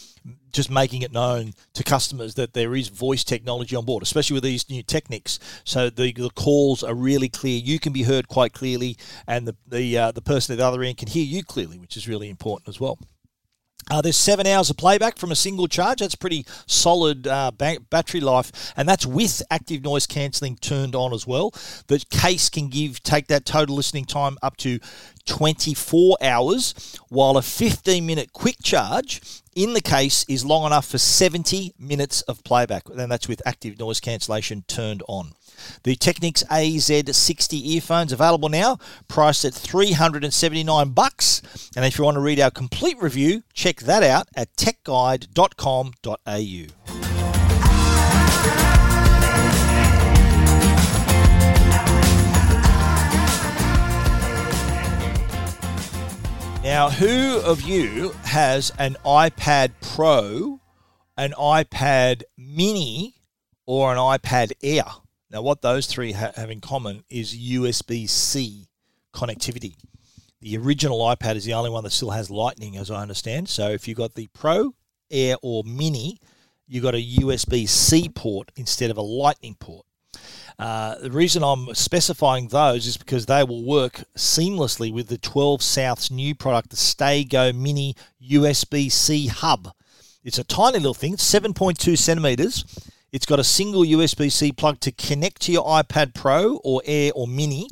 just 0.54 0.70
making 0.70 1.02
it 1.02 1.12
known 1.12 1.52
to 1.74 1.82
customers 1.82 2.34
that 2.34 2.54
there 2.54 2.74
is 2.74 2.88
voice 2.88 3.24
technology 3.24 3.76
on 3.76 3.84
board, 3.84 4.02
especially 4.02 4.34
with 4.34 4.44
these 4.44 4.70
new 4.70 4.82
Technics. 4.82 5.40
So 5.64 5.90
the, 5.90 6.12
the 6.12 6.30
calls 6.30 6.82
are 6.82 6.94
really 6.94 7.28
clear. 7.28 7.58
You 7.58 7.78
can 7.78 7.92
be 7.92 8.04
heard 8.04 8.28
quite 8.28 8.52
clearly, 8.52 8.96
and 9.26 9.48
the 9.48 9.56
the 9.66 9.98
uh, 9.98 10.12
the 10.12 10.22
person 10.22 10.52
at 10.52 10.58
the 10.58 10.66
other 10.66 10.82
end 10.82 10.98
can 10.98 11.08
hear 11.08 11.24
you 11.24 11.42
clearly, 11.42 11.78
which 11.78 11.96
is 11.96 12.06
really 12.06 12.13
important 12.22 12.68
as 12.68 12.81
well. 12.81 12.98
Uh, 13.90 14.00
there's 14.00 14.16
seven 14.16 14.46
hours 14.46 14.70
of 14.70 14.79
playback 14.79 15.18
from 15.18 15.31
a 15.31 15.37
single 15.37 15.68
charge. 15.68 15.98
That's 15.98 16.14
pretty 16.14 16.46
solid 16.66 17.27
uh, 17.27 17.50
ba- 17.57 17.81
battery 17.90 18.20
life, 18.20 18.72
and 18.77 18.88
that's 18.88 19.05
with 19.05 19.42
active 19.50 19.85
noise 19.85 20.07
cancelling 20.07 20.57
turned 20.57 20.94
on 20.94 21.12
as 21.12 21.27
well. 21.27 21.50
The 21.88 22.03
case 22.11 22.48
can 22.48 22.68
give 22.68 23.03
take 23.03 23.27
that 23.27 23.44
total 23.44 23.77
listening 23.77 24.07
time 24.07 24.38
up 24.42 24.57
to 24.59 24.79
24 25.27 26.16
hours, 26.22 26.96
while 27.11 27.37
a 27.37 27.42
15 27.42 28.07
minute 28.07 28.33
quick 28.33 28.57
charge 28.62 29.20
in 29.55 29.74
the 29.74 29.83
case 29.83 30.24
is 30.29 30.46
long 30.46 30.66
enough 30.66 30.87
for 30.87 30.98
70 30.98 31.74
minutes 31.79 32.22
of 32.22 32.42
playback, 32.42 32.88
and 32.88 33.12
that's 33.12 33.29
with 33.29 33.42
active 33.46 33.79
noise 33.79 34.00
cancellation 34.00 34.64
turned 34.66 35.03
on. 35.09 35.33
The 35.83 35.96
Technics 35.96 36.42
AZ60 36.44 37.66
earphones 37.66 38.12
available 38.12 38.48
now, 38.48 38.79
priced 39.09 39.44
at 39.44 39.55
379 39.55 40.90
bucks. 40.90 41.70
And 41.77 41.85
if 41.85 41.98
you 41.98 42.05
want 42.05 42.16
to 42.16 42.20
read 42.20 42.40
our 42.40 42.50
complete 42.50 42.96
review, 43.00 43.42
check 43.53 43.81
that 43.81 44.03
out 44.03 44.29
at 44.37 44.55
techguide.com.au. 44.57 47.14
Now, 56.64 56.88
who 56.88 57.40
of 57.40 57.61
you 57.61 58.12
has 58.24 58.72
an 58.79 58.96
iPad 59.05 59.72
Pro, 59.83 60.61
an 61.14 61.33
iPad 61.33 62.22
Mini, 62.38 63.16
or 63.66 63.92
an 63.92 63.98
iPad 63.98 64.53
Air? 64.62 65.03
Now, 65.34 65.42
what 65.42 65.62
those 65.62 65.86
three 65.86 66.12
ha- 66.12 66.30
have 66.36 66.48
in 66.48 66.60
common 66.60 67.02
is 67.10 67.36
USB 67.36 68.08
C 68.08 68.68
connectivity. 69.12 69.74
The 70.40 70.56
original 70.56 71.00
iPad 71.00 71.34
is 71.34 71.44
the 71.44 71.54
only 71.54 71.70
one 71.70 71.82
that 71.82 71.90
still 71.90 72.12
has 72.12 72.30
Lightning, 72.30 72.76
as 72.76 72.88
I 72.88 73.02
understand. 73.02 73.48
So, 73.48 73.70
if 73.70 73.88
you've 73.88 73.98
got 73.98 74.14
the 74.14 74.28
Pro, 74.32 74.76
Air, 75.10 75.34
or 75.42 75.64
Mini, 75.64 76.20
you've 76.68 76.84
got 76.84 76.94
a 76.94 77.04
USB 77.04 77.68
C 77.68 78.08
port 78.08 78.52
instead 78.54 78.92
of 78.92 78.96
a 78.96 79.02
Lightning 79.02 79.56
port. 79.58 79.84
Uh, 80.56 80.94
the 81.00 81.10
reason 81.10 81.42
I'm 81.42 81.74
specifying 81.74 82.46
those 82.46 82.86
is 82.86 82.96
because 82.96 83.26
they 83.26 83.42
will 83.42 83.64
work 83.64 84.04
seamlessly 84.16 84.94
with 84.94 85.08
the 85.08 85.18
12 85.18 85.62
South's 85.62 86.12
new 86.12 86.36
product, 86.36 86.70
the 86.70 86.76
StayGo 86.76 87.52
Mini 87.52 87.96
USB 88.22 88.88
C 88.88 89.26
hub. 89.26 89.72
It's 90.22 90.38
a 90.38 90.44
tiny 90.44 90.78
little 90.78 90.94
thing, 90.94 91.16
7.2 91.16 91.98
centimeters 91.98 92.64
it's 93.14 93.27
got 93.27 93.38
a 93.38 93.44
single 93.44 93.83
USB 93.83 94.31
C 94.31 94.50
plug 94.50 94.81
to 94.81 94.90
connect 94.90 95.42
to 95.42 95.53
your 95.53 95.64
iPad 95.64 96.14
Pro 96.14 96.57
or 96.64 96.83
Air 96.85 97.12
or 97.14 97.29
Mini, 97.29 97.68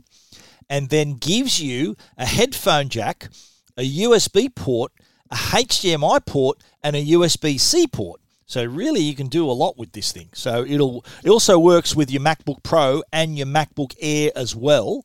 and 0.71 0.89
then 0.89 1.15
gives 1.15 1.61
you 1.61 1.97
a 2.17 2.25
headphone 2.25 2.89
jack, 2.89 3.29
a 3.77 3.83
USB 3.83 4.55
port, 4.55 4.93
a 5.33 5.35
HDMI 5.35 6.25
port, 6.25 6.63
and 6.85 6.95
a 6.95 7.05
USB 7.05 7.59
C 7.59 7.89
port. 7.89 8.21
So 8.47 8.65
really, 8.65 9.01
you 9.01 9.17
can 9.17 9.27
do 9.27 9.51
a 9.51 9.51
lot 9.51 9.77
with 9.77 9.91
this 9.91 10.13
thing. 10.13 10.29
So 10.33 10.65
it'll 10.65 11.05
it 11.25 11.29
also 11.29 11.59
works 11.59 11.97
with 11.97 12.09
your 12.09 12.23
MacBook 12.23 12.63
Pro 12.63 13.03
and 13.13 13.37
your 13.37 13.49
MacBook 13.49 13.97
Air 14.01 14.31
as 14.37 14.55
well. 14.55 15.05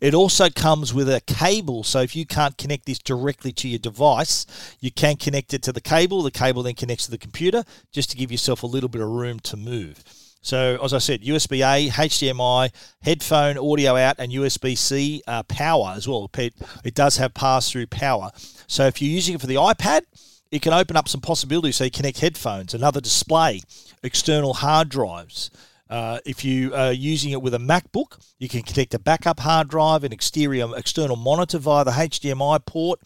It 0.00 0.14
also 0.14 0.48
comes 0.48 0.94
with 0.94 1.08
a 1.08 1.20
cable, 1.22 1.84
so 1.84 2.00
if 2.00 2.16
you 2.16 2.26
can't 2.26 2.56
connect 2.56 2.86
this 2.86 2.98
directly 2.98 3.52
to 3.52 3.68
your 3.68 3.78
device, 3.78 4.46
you 4.80 4.90
can 4.90 5.16
connect 5.16 5.54
it 5.54 5.62
to 5.62 5.72
the 5.72 5.80
cable. 5.80 6.22
The 6.22 6.30
cable 6.30 6.62
then 6.62 6.74
connects 6.74 7.04
to 7.06 7.10
the 7.10 7.18
computer, 7.18 7.64
just 7.92 8.10
to 8.10 8.16
give 8.16 8.32
yourself 8.32 8.62
a 8.62 8.66
little 8.66 8.88
bit 8.88 9.02
of 9.02 9.08
room 9.08 9.40
to 9.40 9.56
move. 9.56 10.02
So, 10.42 10.78
as 10.82 10.94
I 10.94 10.98
said, 10.98 11.22
USB 11.22 11.58
A, 11.58 11.90
HDMI, 11.90 12.72
headphone 13.02 13.58
audio 13.58 13.96
out, 13.96 14.16
and 14.18 14.32
USB 14.32 14.76
C 14.76 15.22
uh, 15.26 15.42
power 15.42 15.92
as 15.94 16.08
well. 16.08 16.30
It, 16.38 16.94
does 16.94 17.18
have 17.18 17.34
pass 17.34 17.70
through 17.70 17.88
power. 17.88 18.30
So, 18.66 18.86
if 18.86 19.02
you're 19.02 19.10
using 19.10 19.34
it 19.34 19.40
for 19.40 19.46
the 19.46 19.56
iPad, 19.56 20.02
it 20.50 20.62
can 20.62 20.72
open 20.72 20.96
up 20.96 21.08
some 21.08 21.20
possibilities. 21.20 21.76
So, 21.76 21.84
you 21.84 21.90
connect 21.90 22.20
headphones, 22.20 22.72
another 22.72 23.02
display, 23.02 23.60
external 24.02 24.54
hard 24.54 24.88
drives. 24.88 25.50
Uh, 25.90 26.20
if 26.24 26.44
you 26.44 26.72
are 26.72 26.92
using 26.92 27.32
it 27.32 27.42
with 27.42 27.52
a 27.52 27.58
MacBook, 27.58 28.24
you 28.38 28.48
can 28.48 28.62
connect 28.62 28.94
a 28.94 28.98
backup 28.98 29.40
hard 29.40 29.68
drive, 29.68 30.04
an 30.04 30.12
exterior 30.12 30.68
external 30.76 31.16
monitor 31.16 31.58
via 31.58 31.84
the 31.84 31.90
HDMI 31.90 32.64
port, 32.64 33.00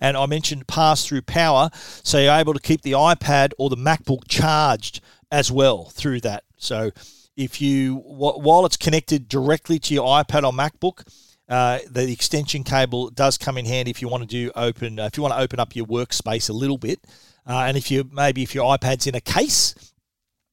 and 0.00 0.16
I 0.16 0.24
mentioned 0.24 0.66
pass 0.66 1.06
through 1.06 1.22
power, 1.22 1.68
so 1.74 2.18
you're 2.18 2.32
able 2.32 2.54
to 2.54 2.60
keep 2.60 2.80
the 2.80 2.92
iPad 2.92 3.52
or 3.58 3.68
the 3.68 3.76
MacBook 3.76 4.26
charged 4.26 5.02
as 5.30 5.52
well 5.52 5.84
through 5.90 6.22
that. 6.22 6.44
So 6.56 6.92
if 7.36 7.60
you 7.60 7.96
while 7.96 8.64
it's 8.64 8.78
connected 8.78 9.28
directly 9.28 9.78
to 9.78 9.94
your 9.94 10.06
iPad 10.06 10.44
or 10.44 10.52
MacBook, 10.52 11.06
uh, 11.46 11.80
the 11.90 12.10
extension 12.10 12.64
cable 12.64 13.10
does 13.10 13.36
come 13.36 13.58
in 13.58 13.66
handy 13.66 13.90
if 13.90 14.00
you 14.00 14.08
want 14.08 14.22
to 14.22 14.26
do 14.26 14.50
open 14.56 14.98
if 14.98 15.18
you 15.18 15.22
want 15.22 15.34
to 15.34 15.40
open 15.40 15.60
up 15.60 15.76
your 15.76 15.84
workspace 15.84 16.48
a 16.48 16.54
little 16.54 16.78
bit, 16.78 17.00
uh, 17.46 17.64
and 17.66 17.76
if 17.76 17.90
you 17.90 18.08
maybe 18.10 18.42
if 18.42 18.54
your 18.54 18.64
iPad's 18.78 19.06
in 19.06 19.14
a 19.14 19.20
case 19.20 19.74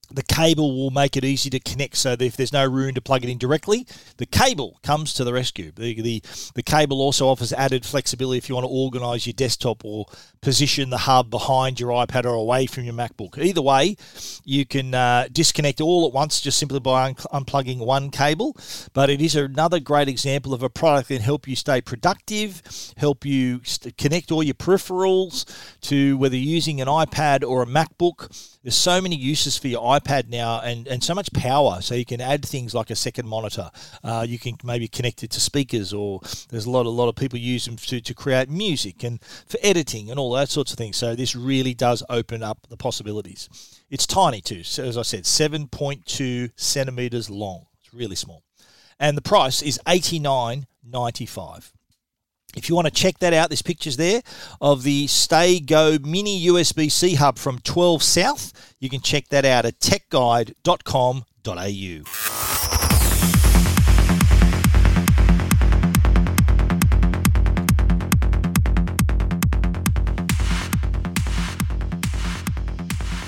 the 0.10 0.24
cable 0.24 0.76
will 0.76 0.92
make 0.92 1.18
it 1.18 1.26
easy 1.26 1.50
to 1.50 1.60
connect 1.60 1.98
so 1.98 2.16
that 2.16 2.26
if 2.26 2.38
there's 2.38 2.54
no 2.54 2.66
room 2.66 2.94
to 2.94 3.02
plug 3.02 3.24
it 3.24 3.30
in 3.30 3.38
directly, 3.38 3.86
the 4.18 4.26
cable 4.26 4.80
comes 4.84 5.14
to 5.14 5.24
the 5.24 5.34
rescue. 5.34 5.72
The, 5.72 6.02
the, 6.02 6.24
the 6.56 6.64
cable 6.64 7.02
also 7.02 7.28
offers 7.28 7.52
added 7.54 7.86
flexibility 7.86 8.38
if 8.38 8.50
you 8.50 8.56
want 8.56 8.66
to 8.66 8.72
organize 8.72 9.28
your 9.28 9.34
desktop 9.34 9.84
or 9.84 10.06
position 10.42 10.90
the 10.90 11.00
hub 11.00 11.30
behind 11.30 11.80
your 11.80 11.92
iPad 11.92 12.26
or 12.26 12.34
away 12.34 12.66
from 12.66 12.84
your 12.84 12.94
MacBook. 12.94 13.38
Either 13.38 13.62
way, 13.62 13.98
you 14.44 14.66
can 14.66 14.94
uh, 14.94 15.28
disconnect 15.32 15.82
all 15.82 16.08
at 16.08 16.14
once 16.14 16.42
just 16.42 16.58
simply 16.58 16.80
by 16.80 17.08
un- 17.08 17.16
unplugging 17.16 17.80
one 17.80 18.10
cable. 18.10 18.56
But 18.94 19.10
it 19.10 19.22
is 19.22 19.36
another 19.36 19.80
great 19.80 20.08
example 20.08 20.54
of 20.54 20.64
a 20.64 20.70
product 20.70 21.10
that 21.10 21.16
can 21.16 21.24
help 21.24 21.48
you 21.48 21.56
stay 21.56 21.82
productive, 21.82 22.62
help 22.98 23.26
you 23.26 23.62
st- 23.64 23.98
connect 23.98 24.32
all 24.32 24.44
your 24.44 24.56
peripherals 24.56 25.46
to 25.82 26.18
whether 26.18 26.36
you're 26.36 26.56
using 26.56 26.82
an 26.82 26.88
iPad 26.88 27.48
or 27.48 27.64
a 27.64 27.66
MacBook. 27.66 28.57
There's 28.68 28.76
so 28.76 29.00
many 29.00 29.16
uses 29.16 29.58
for 29.58 29.70
your 29.70 29.82
iPad 29.82 30.28
now 30.28 30.60
and, 30.60 30.90
and 30.90 31.02
so 31.02 31.16
much 31.16 31.32
power. 31.32 31.80
So 31.80 31.96
you 31.96 32.04
can 32.04 32.20
add 32.20 32.46
things 32.46 32.76
like 32.76 32.90
a 32.90 32.98
second 32.98 33.26
monitor. 33.26 33.72
Uh, 34.04 34.26
you 34.28 34.38
can 34.38 34.58
maybe 34.62 34.90
connect 34.90 35.24
it 35.24 35.30
to 35.32 35.40
speakers, 35.40 35.94
or 35.94 36.20
there's 36.50 36.66
a 36.66 36.70
lot, 36.70 36.86
a 36.86 36.90
lot 36.90 37.08
of 37.08 37.16
people 37.16 37.40
use 37.40 37.64
them 37.64 37.78
to, 37.78 38.02
to 38.02 38.14
create 38.14 38.50
music 38.50 39.06
and 39.06 39.24
for 39.24 39.58
editing 39.64 40.12
and 40.12 40.20
all 40.20 40.34
that 40.34 40.50
sorts 40.50 40.74
of 40.74 40.78
things. 40.78 40.98
So 40.98 41.16
this 41.16 41.34
really 41.34 41.74
does 41.74 42.04
open 42.10 42.44
up 42.44 42.68
the 42.68 42.76
possibilities. 42.76 43.48
It's 43.90 44.06
tiny 44.06 44.42
too. 44.42 44.64
So 44.64 44.84
as 44.84 44.98
I 44.98 45.04
said, 45.04 45.24
7.2 45.24 46.52
centimeters 46.58 47.30
long. 47.30 47.68
It's 47.80 47.94
really 47.94 48.18
small. 48.18 48.44
And 49.00 49.16
the 49.16 49.22
price 49.22 49.62
is 49.62 49.80
$89.95. 49.88 51.72
If 52.56 52.70
you 52.70 52.76
want 52.76 52.86
to 52.86 52.94
check 52.94 53.20
that 53.20 53.34
out, 53.34 53.50
there's 53.50 53.62
pictures 53.62 53.98
there 53.98 54.22
of 54.62 54.84
the 54.84 55.08
StayGo 55.08 56.04
Mini 56.06 56.46
USB 56.48 56.90
C 56.90 57.16
hub 57.16 57.38
from 57.38 57.60
12 57.60 58.02
South. 58.02 58.76
You 58.80 58.90
can 58.90 59.02
check 59.02 59.28
that 59.30 59.44
out 59.44 59.66
at 59.66 59.80
techguide.com.au. 59.80 61.18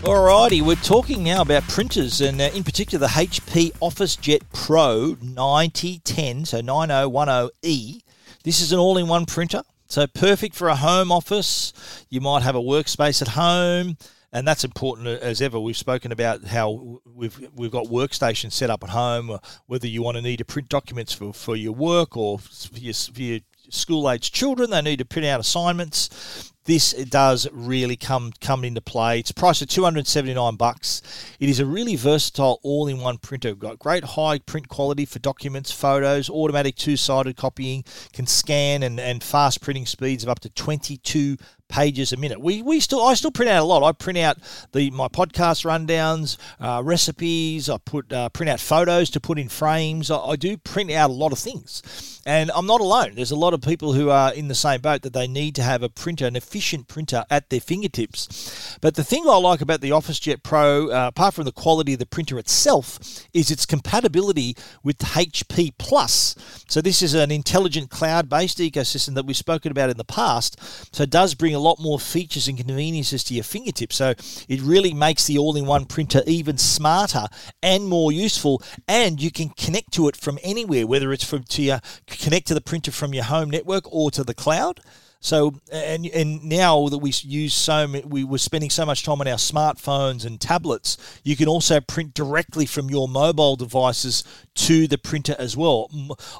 Alrighty, 0.01 0.61
we're 0.61 0.75
talking 0.75 1.23
now 1.23 1.41
about 1.41 1.63
printers 1.67 2.21
and 2.21 2.39
uh, 2.39 2.45
in 2.55 2.63
particular 2.63 3.05
the 3.05 3.13
HP 3.13 3.73
OfficeJet 3.73 4.43
Pro 4.53 5.17
9010, 5.21 6.45
so 6.45 6.61
9010E. 6.61 8.01
This 8.43 8.61
is 8.61 8.71
an 8.71 8.79
all 8.79 8.97
in 8.97 9.07
one 9.07 9.25
printer, 9.25 9.63
so 9.87 10.07
perfect 10.07 10.55
for 10.55 10.69
a 10.69 10.75
home 10.75 11.11
office. 11.11 12.05
You 12.09 12.21
might 12.21 12.41
have 12.41 12.55
a 12.55 12.61
workspace 12.61 13.21
at 13.21 13.29
home. 13.29 13.97
And 14.31 14.47
that's 14.47 14.63
important 14.63 15.07
as 15.07 15.41
ever. 15.41 15.59
We've 15.59 15.75
spoken 15.75 16.11
about 16.11 16.43
how 16.43 16.99
we've 17.03 17.49
we've 17.55 17.71
got 17.71 17.87
workstations 17.87 18.51
set 18.51 18.69
up 18.69 18.83
at 18.83 18.91
home, 18.91 19.31
uh, 19.31 19.39
whether 19.65 19.87
you 19.87 20.03
want 20.03 20.17
to 20.17 20.21
need 20.21 20.37
to 20.37 20.45
print 20.45 20.69
documents 20.69 21.13
for, 21.13 21.33
for 21.33 21.55
your 21.55 21.73
work 21.73 22.15
or 22.15 22.37
for 22.37 22.77
your, 22.77 22.93
for 22.93 23.21
your 23.21 23.39
school 23.69 24.09
age 24.09 24.31
children. 24.31 24.69
They 24.69 24.83
need 24.83 24.99
to 24.99 25.05
print 25.05 25.25
out 25.25 25.39
assignments. 25.39 26.53
This 26.69 26.93
does 26.93 27.47
really 27.51 27.95
come 27.95 28.31
come 28.41 28.63
into 28.63 28.79
play. 28.79 29.17
It's 29.17 29.31
priced 29.31 29.63
at 29.63 29.69
279 29.69 30.55
bucks. 30.55 31.01
It 31.39 31.49
is 31.49 31.59
a 31.59 31.65
really 31.65 31.95
versatile 31.95 32.59
all-in-one 32.61 33.17
printer. 33.17 33.55
Got 33.55 33.79
great 33.79 34.03
high 34.03 34.37
print 34.37 34.69
quality 34.69 35.05
for 35.05 35.17
documents, 35.17 35.71
photos, 35.71 36.29
automatic 36.29 36.75
two-sided 36.75 37.37
copying, 37.37 37.85
can 38.13 38.27
scan 38.27 38.83
and, 38.83 38.99
and 38.99 39.23
fast 39.23 39.61
printing 39.61 39.87
speeds 39.87 40.21
of 40.21 40.29
up 40.29 40.41
to 40.41 40.49
22 40.51 41.37
pages 41.69 42.11
a 42.11 42.17
minute. 42.17 42.41
We, 42.41 42.61
we 42.61 42.79
still 42.79 43.01
I 43.05 43.13
still 43.13 43.31
print 43.31 43.49
out 43.49 43.61
a 43.61 43.63
lot. 43.63 43.83
I 43.83 43.91
print 43.93 44.17
out 44.17 44.37
the 44.73 44.89
my 44.89 45.07
podcast 45.07 45.63
rundowns, 45.63 46.37
uh, 46.59 46.81
recipes. 46.83 47.69
I 47.69 47.77
put 47.77 48.11
uh, 48.11 48.29
print 48.29 48.49
out 48.49 48.59
photos 48.59 49.09
to 49.11 49.19
put 49.19 49.39
in 49.39 49.47
frames. 49.47 50.11
I, 50.11 50.17
I, 50.17 50.35
do 50.35 50.57
print 50.57 50.91
out 50.91 51.09
a 51.09 51.13
lot 51.13 51.31
of 51.31 51.39
things, 51.39 52.21
and 52.25 52.51
I'm 52.51 52.65
not 52.65 52.81
alone. 52.81 53.15
There's 53.15 53.31
a 53.31 53.35
lot 53.35 53.53
of 53.53 53.61
people 53.61 53.93
who 53.93 54.09
are 54.09 54.33
in 54.33 54.47
the 54.47 54.55
same 54.55 54.81
boat 54.81 55.03
that 55.03 55.13
they 55.13 55.27
need 55.27 55.55
to 55.55 55.63
have 55.63 55.83
a 55.83 55.89
printer, 55.89 56.25
an 56.25 56.35
efficient 56.35 56.87
printer 56.87 57.23
at 57.29 57.49
their 57.49 57.61
fingertips. 57.61 58.77
But 58.81 58.95
the 58.95 59.03
thing 59.03 59.25
I 59.27 59.37
like 59.37 59.61
about 59.61 59.81
the 59.81 59.91
OfficeJet 59.91 60.43
Pro, 60.43 60.89
uh, 60.89 61.07
apart 61.07 61.35
from 61.35 61.45
the 61.45 61.51
quality 61.51 61.93
of 61.93 61.99
the 61.99 62.05
printer 62.05 62.39
itself, 62.39 62.99
is 63.33 63.51
its 63.51 63.65
compatibility 63.65 64.55
with 64.83 64.97
HP 64.99 65.73
Plus. 65.77 66.35
So 66.67 66.81
this 66.81 67.01
is 67.01 67.13
an 67.13 67.31
intelligent 67.31 67.89
cloud-based 67.89 68.57
ecosystem 68.57 69.13
that 69.15 69.25
we've 69.25 69.37
spoken 69.37 69.71
about 69.71 69.89
in 69.89 69.97
the 69.97 70.03
past. 70.03 70.59
So 70.95 71.03
it 71.03 71.09
does 71.09 71.35
bring 71.35 71.53
a 71.59 71.61
lot 71.61 71.79
more 71.79 71.99
features 71.99 72.47
and 72.47 72.57
conveniences 72.57 73.23
to 73.25 73.33
your 73.33 73.43
fingertips. 73.43 73.97
So 73.97 74.13
it 74.47 74.61
really 74.61 74.93
makes 74.93 75.25
the 75.27 75.37
all 75.37 75.55
in 75.55 75.65
one 75.65 75.85
printer 75.85 76.23
even 76.25 76.57
smarter 76.57 77.27
and 77.61 77.87
more 77.87 78.11
useful. 78.11 78.63
And 78.87 79.21
you 79.21 79.31
can 79.31 79.49
connect 79.49 79.91
to 79.93 80.07
it 80.07 80.15
from 80.15 80.39
anywhere, 80.41 80.87
whether 80.87 81.11
it's 81.11 81.23
from 81.23 81.43
to 81.43 81.61
your, 81.61 81.79
connect 82.07 82.47
to 82.47 82.53
the 82.53 82.61
printer 82.61 82.91
from 82.91 83.13
your 83.13 83.25
home 83.25 83.49
network 83.49 83.83
or 83.91 84.09
to 84.11 84.23
the 84.23 84.33
cloud. 84.33 84.79
So 85.21 85.55
and 85.69 86.05
and 86.05 86.45
now 86.45 86.87
that 86.87 86.99
we 86.99 87.11
use 87.23 87.53
so 87.53 87.87
we 88.05 88.23
were 88.23 88.37
spending 88.37 88.69
so 88.69 88.85
much 88.85 89.03
time 89.03 89.19
on 89.19 89.27
our 89.27 89.35
smartphones 89.35 90.25
and 90.25 90.39
tablets, 90.39 90.97
you 91.25 91.35
can 91.35 91.49
also 91.49 91.81
print 91.81 92.13
directly 92.13 92.65
from 92.65 92.89
your 92.89 93.09
mobile 93.09 93.57
devices 93.57 94.23
to 94.55 94.87
the 94.87 94.97
printer 94.97 95.35
as 95.37 95.57
well. 95.57 95.91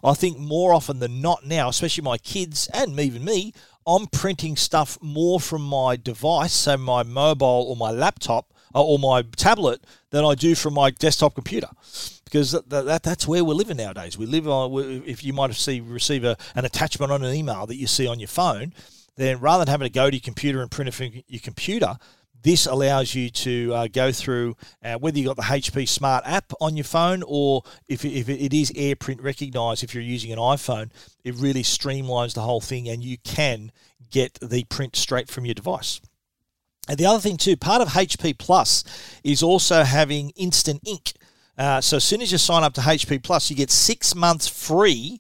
I 0.02 0.14
think 0.14 0.40
more 0.40 0.74
often 0.74 1.00
than 1.00 1.20
not 1.20 1.46
now, 1.46 1.68
especially 1.68 2.04
my 2.04 2.18
kids 2.20 2.70
and 2.74 2.98
even 2.98 3.26
me, 3.26 3.54
I'm 3.90 4.06
printing 4.06 4.56
stuff 4.56 5.00
more 5.02 5.40
from 5.40 5.64
my 5.64 5.96
device, 5.96 6.54
so 6.54 6.78
my 6.78 7.02
mobile 7.02 7.66
or 7.68 7.76
my 7.76 7.90
laptop 7.90 8.54
uh, 8.76 8.84
or 8.84 9.00
my 9.00 9.24
tablet, 9.36 9.84
than 10.12 10.24
I 10.24 10.36
do 10.36 10.54
from 10.54 10.76
my 10.76 10.92
desktop 10.92 11.34
computer. 11.34 11.70
Because 12.24 12.52
that, 12.52 12.70
that, 12.70 13.02
that's 13.02 13.28
where 13.28 13.44
we're 13.44 13.56
living 13.56 13.78
nowadays. 13.78 14.16
We 14.16 14.28
live 14.28 14.48
on, 14.48 14.72
if 15.08 15.24
you 15.24 15.34
might 15.34 15.52
see, 15.56 15.82
receive 15.82 16.24
a, 16.24 16.38
an 16.54 16.66
attachment 16.66 17.12
on 17.12 17.24
an 17.24 17.34
email 17.34 17.66
that 17.66 17.78
you 17.78 17.88
see 17.88 18.06
on 18.06 18.20
your 18.20 18.28
phone, 18.28 18.74
then 19.16 19.40
rather 19.40 19.66
than 19.66 19.72
having 19.72 19.88
to 19.88 19.94
go 19.94 20.12
to 20.12 20.16
your 20.16 20.22
computer 20.22 20.62
and 20.62 20.70
print 20.70 20.90
it 20.90 20.94
from 20.94 21.24
your 21.28 21.42
computer, 21.42 21.98
this 22.42 22.66
allows 22.66 23.14
you 23.16 23.30
to 23.30 23.74
uh, 23.74 23.88
go 23.88 24.12
through 24.12 24.56
uh, 24.84 24.96
whether 24.96 25.18
you've 25.18 25.28
got 25.28 25.36
the 25.36 25.42
HP 25.44 25.88
Smart 25.88 26.24
app 26.26 26.52
on 26.62 26.78
your 26.78 26.84
phone 26.84 27.24
or 27.28 27.64
if, 27.88 28.06
if 28.06 28.30
it 28.30 28.54
is 28.54 28.72
AirPrint 28.72 29.22
recognized 29.24 29.84
if 29.84 29.94
you're 29.94 30.04
using 30.04 30.32
an 30.32 30.40
iPhone, 30.40 30.92
it 31.24 31.36
really 31.36 31.64
streamlines 31.64 32.34
the 32.34 32.42
whole 32.42 32.62
thing 32.62 32.88
and 32.88 33.04
you 33.04 33.18
can 33.20 33.72
get 34.10 34.40
the 34.42 34.64
print 34.66 34.96
straight 34.96 35.30
from 35.30 35.46
your 35.46 35.54
device. 35.54 36.02
And 36.88 36.98
the 36.98 37.06
other 37.06 37.20
thing, 37.20 37.38
too, 37.38 37.56
part 37.56 37.82
of 37.82 37.90
HP 37.90 38.38
Plus 38.38 38.84
is 39.24 39.44
also 39.44 39.84
having 39.84 40.32
instant 40.32 40.82
ink. 40.88 41.14
Uh, 41.58 41.82
so 41.82 41.98
as 41.98 42.04
soon 42.04 42.22
as 42.22 42.32
you 42.32 42.38
sign 42.38 42.64
up 42.64 42.74
to 42.74 42.82
HP 42.82 43.22
Plus, 43.22 43.50
you 43.50 43.56
get 43.56 43.70
six 43.70 44.16
months 44.16 44.48
free 44.48 45.20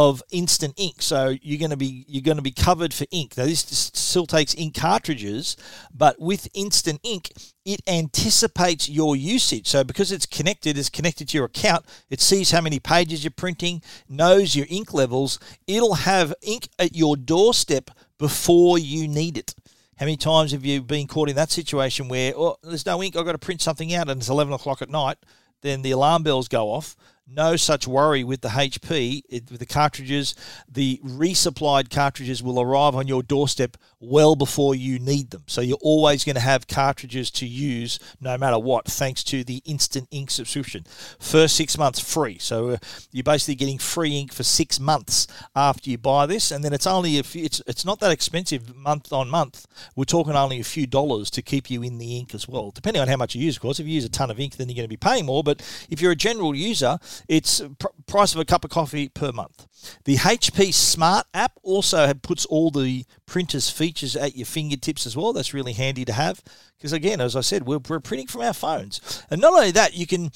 of 0.00 0.22
instant 0.30 0.72
ink. 0.78 1.02
So 1.02 1.36
you're 1.42 1.58
going 1.58 1.72
to 1.72 1.76
be 1.76 2.06
you're 2.08 2.22
going 2.22 2.38
to 2.38 2.42
be 2.42 2.52
covered 2.52 2.94
for 2.94 3.04
ink. 3.10 3.36
Now 3.36 3.44
this 3.44 3.90
still 3.92 4.26
takes 4.26 4.54
ink 4.54 4.74
cartridges, 4.74 5.58
but 5.94 6.18
with 6.18 6.48
instant 6.54 7.00
ink, 7.02 7.32
it 7.66 7.82
anticipates 7.86 8.88
your 8.88 9.14
usage. 9.14 9.68
So 9.68 9.84
because 9.84 10.10
it's 10.10 10.24
connected, 10.24 10.78
it's 10.78 10.88
connected 10.88 11.28
to 11.28 11.36
your 11.36 11.44
account, 11.44 11.84
it 12.08 12.22
sees 12.22 12.50
how 12.50 12.62
many 12.62 12.80
pages 12.80 13.22
you're 13.22 13.30
printing, 13.30 13.82
knows 14.08 14.56
your 14.56 14.66
ink 14.70 14.94
levels. 14.94 15.38
It'll 15.66 15.94
have 15.94 16.32
ink 16.40 16.68
at 16.78 16.96
your 16.96 17.18
doorstep 17.18 17.90
before 18.16 18.78
you 18.78 19.06
need 19.06 19.36
it. 19.36 19.54
How 19.98 20.06
many 20.06 20.16
times 20.16 20.52
have 20.52 20.64
you 20.64 20.80
been 20.80 21.08
caught 21.08 21.28
in 21.28 21.36
that 21.36 21.50
situation 21.50 22.08
where, 22.08 22.32
oh, 22.34 22.56
there's 22.62 22.86
no 22.86 23.02
ink, 23.02 23.16
I've 23.16 23.26
got 23.26 23.32
to 23.32 23.38
print 23.38 23.60
something 23.60 23.92
out 23.94 24.08
and 24.08 24.20
it's 24.22 24.30
11 24.30 24.54
o'clock 24.54 24.80
at 24.80 24.88
night? 24.88 25.18
Then 25.60 25.82
the 25.82 25.90
alarm 25.90 26.22
bells 26.22 26.48
go 26.48 26.70
off 26.70 26.96
no 27.34 27.56
such 27.56 27.86
worry 27.86 28.24
with 28.24 28.40
the 28.40 28.48
HP. 28.48 29.22
It, 29.28 29.50
with 29.50 29.60
the 29.60 29.66
cartridges, 29.66 30.34
the 30.68 31.00
resupplied 31.04 31.90
cartridges 31.90 32.42
will 32.42 32.60
arrive 32.60 32.94
on 32.94 33.06
your 33.06 33.22
doorstep 33.22 33.76
well 34.00 34.34
before 34.34 34.74
you 34.74 34.98
need 34.98 35.30
them. 35.30 35.44
So 35.46 35.60
you're 35.60 35.78
always 35.80 36.24
going 36.24 36.34
to 36.34 36.40
have 36.40 36.66
cartridges 36.66 37.30
to 37.32 37.46
use 37.46 37.98
no 38.20 38.36
matter 38.38 38.58
what, 38.58 38.86
thanks 38.86 39.22
to 39.24 39.44
the 39.44 39.62
Instant 39.64 40.08
Ink 40.10 40.30
subscription. 40.30 40.84
First 41.18 41.56
six 41.56 41.76
months 41.76 42.00
free. 42.00 42.38
So 42.38 42.70
uh, 42.70 42.76
you're 43.12 43.24
basically 43.24 43.54
getting 43.54 43.78
free 43.78 44.16
ink 44.16 44.32
for 44.32 44.42
six 44.42 44.80
months 44.80 45.26
after 45.54 45.90
you 45.90 45.98
buy 45.98 46.26
this, 46.26 46.50
and 46.50 46.64
then 46.64 46.72
it's 46.72 46.86
only 46.86 47.18
if 47.18 47.36
it's 47.36 47.62
it's 47.66 47.84
not 47.84 48.00
that 48.00 48.10
expensive 48.10 48.74
month 48.74 49.12
on 49.12 49.28
month. 49.28 49.66
We're 49.94 50.04
talking 50.04 50.34
only 50.34 50.60
a 50.60 50.64
few 50.64 50.86
dollars 50.86 51.30
to 51.32 51.42
keep 51.42 51.70
you 51.70 51.82
in 51.82 51.98
the 51.98 52.16
ink 52.16 52.34
as 52.34 52.48
well, 52.48 52.70
depending 52.70 53.02
on 53.02 53.08
how 53.08 53.16
much 53.16 53.34
you 53.34 53.42
use. 53.42 53.56
Of 53.56 53.62
course, 53.62 53.80
if 53.80 53.86
you 53.86 53.94
use 53.94 54.04
a 54.04 54.08
ton 54.08 54.30
of 54.30 54.40
ink, 54.40 54.56
then 54.56 54.68
you're 54.68 54.76
going 54.76 54.84
to 54.84 54.88
be 54.88 54.96
paying 54.96 55.26
more. 55.26 55.42
But 55.42 55.60
if 55.90 56.00
you're 56.00 56.12
a 56.12 56.16
general 56.16 56.54
user, 56.54 56.98
it's 57.28 57.62
pr- 57.78 57.88
price 58.06 58.34
of 58.34 58.40
a 58.40 58.44
cup 58.44 58.64
of 58.64 58.70
coffee 58.70 59.08
per 59.08 59.32
month. 59.32 59.66
The 60.04 60.16
HP 60.16 60.72
Smart 60.74 61.26
app 61.32 61.52
also 61.62 62.12
puts 62.14 62.44
all 62.46 62.70
the 62.70 63.04
printer's 63.26 63.70
features 63.70 64.16
at 64.16 64.36
your 64.36 64.46
fingertips 64.46 65.06
as 65.06 65.16
well. 65.16 65.32
That's 65.32 65.54
really 65.54 65.72
handy 65.72 66.04
to 66.04 66.12
have 66.12 66.42
because, 66.76 66.92
again, 66.92 67.20
as 67.20 67.36
I 67.36 67.40
said, 67.40 67.66
we're, 67.66 67.80
we're 67.88 68.00
printing 68.00 68.26
from 68.26 68.42
our 68.42 68.52
phones. 68.52 69.24
And 69.30 69.40
not 69.40 69.52
only 69.52 69.70
that, 69.72 69.94
you 69.94 70.06
can 70.06 70.30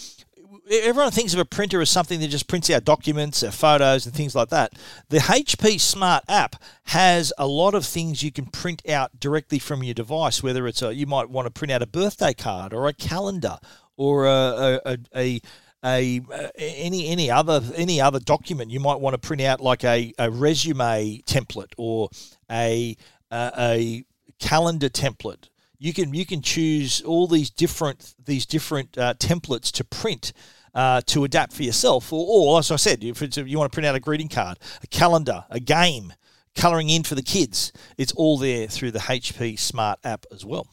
everyone 0.71 1.11
thinks 1.11 1.35
of 1.35 1.41
a 1.41 1.45
printer 1.45 1.81
as 1.81 1.91
something 1.91 2.21
that 2.21 2.29
just 2.29 2.49
prints 2.49 2.71
out 2.71 2.85
documents, 2.85 3.43
uh, 3.43 3.51
photos, 3.51 4.07
and 4.07 4.15
things 4.15 4.35
like 4.35 4.49
that. 4.51 4.73
The 5.09 5.19
HP 5.19 5.81
Smart 5.81 6.25
app 6.29 6.57
has 6.85 7.33
a 7.39 7.47
lot 7.47 7.75
of 7.75 7.85
things 7.85 8.23
you 8.23 8.33
can 8.33 8.47
print 8.47 8.83
out 8.89 9.21
directly 9.21 9.59
from 9.59 9.83
your 9.83 9.95
device. 9.95 10.43
Whether 10.43 10.67
it's 10.67 10.83
a, 10.83 10.95
you 10.95 11.07
might 11.07 11.29
want 11.29 11.47
to 11.47 11.51
print 11.51 11.73
out 11.73 11.83
a 11.83 11.87
birthday 11.87 12.35
card 12.35 12.73
or 12.73 12.89
a 12.89 12.93
calendar 12.93 13.59
or 13.97 14.27
a, 14.27 14.81
a, 14.85 14.99
a, 15.15 15.41
a 15.85 16.23
uh, 16.33 16.49
any 16.57 17.09
any 17.09 17.31
other 17.31 17.61
any 17.77 18.01
other 18.01 18.19
document 18.19 18.71
you 18.71 18.81
might 18.81 19.01
want 19.01 19.15
to 19.15 19.19
print 19.19 19.43
out 19.43 19.61
like 19.61 19.85
a, 19.85 20.13
a 20.19 20.31
resume 20.31 21.21
template 21.27 21.73
or 21.77 22.09
a 22.51 22.97
uh, 23.31 23.51
a 23.59 24.05
calendar 24.39 24.89
template. 24.89 25.49
You 25.79 25.93
can 25.93 26.15
you 26.15 26.25
can 26.25 26.41
choose 26.41 27.03
all 27.03 27.27
these 27.27 27.51
different 27.51 28.15
these 28.25 28.47
different 28.47 28.97
uh, 28.97 29.15
templates 29.15 29.71
to 29.73 29.85
print 29.85 30.33
uh, 30.75 31.03
to 31.07 31.25
adapt 31.25 31.53
for 31.53 31.63
yourself 31.63 32.13
or, 32.13 32.27
or 32.27 32.59
as 32.59 32.71
I 32.71 32.77
said 32.77 33.05
if 33.05 33.21
you 33.37 33.59
want 33.59 33.71
to 33.71 33.75
print 33.75 33.87
out 33.87 33.95
a 33.95 34.01
greeting 34.01 34.29
card 34.29 34.59
a 34.83 34.87
calendar 34.87 35.45
a 35.51 35.61
game 35.61 36.13
coloring 36.57 36.89
in 36.89 37.03
for 37.03 37.15
the 37.15 37.23
kids 37.23 37.73
it's 37.99 38.13
all 38.13 38.39
there 38.39 38.67
through 38.67 38.91
the 38.93 39.01
HP 39.01 39.59
Smart 39.59 39.99
app 40.05 40.25
as 40.33 40.45
well. 40.45 40.67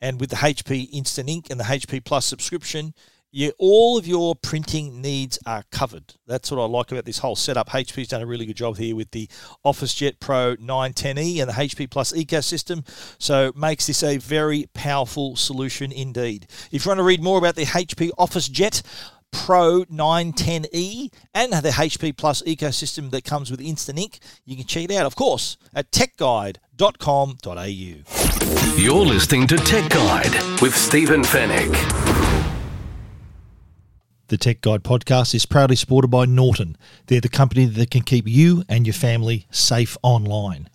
And 0.00 0.20
with 0.20 0.30
the 0.30 0.36
HP 0.36 0.90
Instant 0.92 1.28
Ink 1.28 1.50
and 1.50 1.58
the 1.58 1.64
HP 1.64 2.04
Plus 2.04 2.24
subscription 2.24 2.94
yeah, 3.30 3.50
all 3.58 3.98
of 3.98 4.06
your 4.06 4.34
printing 4.34 5.02
needs 5.02 5.38
are 5.44 5.64
covered. 5.70 6.14
That's 6.26 6.50
what 6.50 6.62
I 6.62 6.66
like 6.66 6.90
about 6.92 7.04
this 7.04 7.18
whole 7.18 7.36
setup. 7.36 7.68
HP's 7.68 8.08
done 8.08 8.22
a 8.22 8.26
really 8.26 8.46
good 8.46 8.56
job 8.56 8.78
here 8.78 8.96
with 8.96 9.10
the 9.10 9.28
OfficeJet 9.64 10.18
Pro 10.18 10.56
910e 10.56 11.40
and 11.40 11.50
the 11.50 11.54
HP 11.54 11.90
Plus 11.90 12.12
ecosystem, 12.12 12.88
so 13.18 13.52
makes 13.54 13.86
this 13.86 14.02
a 14.02 14.16
very 14.16 14.66
powerful 14.72 15.36
solution 15.36 15.92
indeed. 15.92 16.46
If 16.72 16.84
you 16.84 16.90
want 16.90 16.98
to 16.98 17.04
read 17.04 17.22
more 17.22 17.38
about 17.38 17.54
the 17.54 17.66
HP 17.66 18.10
OfficeJet 18.18 18.82
Pro 19.30 19.84
910e 19.84 21.12
and 21.34 21.52
the 21.52 21.68
HP 21.68 22.16
Plus 22.16 22.40
ecosystem 22.42 23.10
that 23.10 23.24
comes 23.24 23.50
with 23.50 23.60
Instant 23.60 23.98
Ink, 23.98 24.20
you 24.46 24.56
can 24.56 24.64
check 24.64 24.84
it 24.84 24.92
out, 24.92 25.04
of 25.04 25.16
course, 25.16 25.58
at 25.74 25.90
techguide.com.au. 25.90 28.80
You're 28.80 29.04
listening 29.04 29.46
to 29.48 29.58
Tech 29.58 29.90
Guide 29.90 30.62
with 30.62 30.74
Stephen 30.74 31.20
Fenech. 31.22 32.37
The 34.28 34.36
Tech 34.36 34.60
Guide 34.60 34.84
podcast 34.84 35.34
is 35.34 35.46
proudly 35.46 35.74
supported 35.74 36.08
by 36.08 36.26
Norton. 36.26 36.76
They're 37.06 37.18
the 37.18 37.30
company 37.30 37.64
that 37.64 37.90
can 37.90 38.02
keep 38.02 38.28
you 38.28 38.62
and 38.68 38.86
your 38.86 38.92
family 38.92 39.46
safe 39.50 39.96
online. 40.02 40.68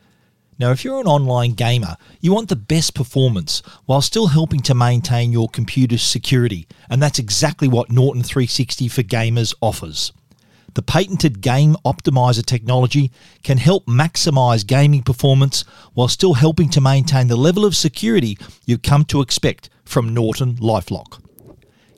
Now, 0.58 0.72
if 0.72 0.84
you're 0.84 1.00
an 1.00 1.06
online 1.06 1.52
gamer, 1.52 1.98
you 2.20 2.34
want 2.34 2.50
the 2.50 2.56
best 2.56 2.96
performance 2.96 3.62
while 3.86 4.02
still 4.02 4.26
helping 4.26 4.62
to 4.62 4.74
maintain 4.74 5.32
your 5.32 5.50
computer's 5.50 6.02
security, 6.02 6.66
and 6.90 7.00
that's 7.00 7.20
exactly 7.20 7.68
what 7.68 7.92
Norton 7.92 8.24
360 8.24 8.88
for 8.88 9.04
Gamers 9.04 9.54
offers. 9.62 10.12
The 10.74 10.82
patented 10.82 11.40
Game 11.42 11.76
Optimizer 11.86 12.44
technology 12.44 13.12
can 13.44 13.60
help 13.60 13.86
maximize 13.86 14.66
gaming 14.66 15.04
performance 15.04 15.64
while 15.94 16.08
still 16.08 16.34
helping 16.34 16.70
to 16.70 16.82
maintain 16.82 17.28
the 17.28 17.36
level 17.36 17.66
of 17.66 17.76
security 17.76 18.36
you've 18.66 18.82
come 18.82 19.06
to 19.06 19.22
expect 19.22 19.70
from 19.86 20.12
Norton 20.12 20.56
Lifelock. 20.56 21.23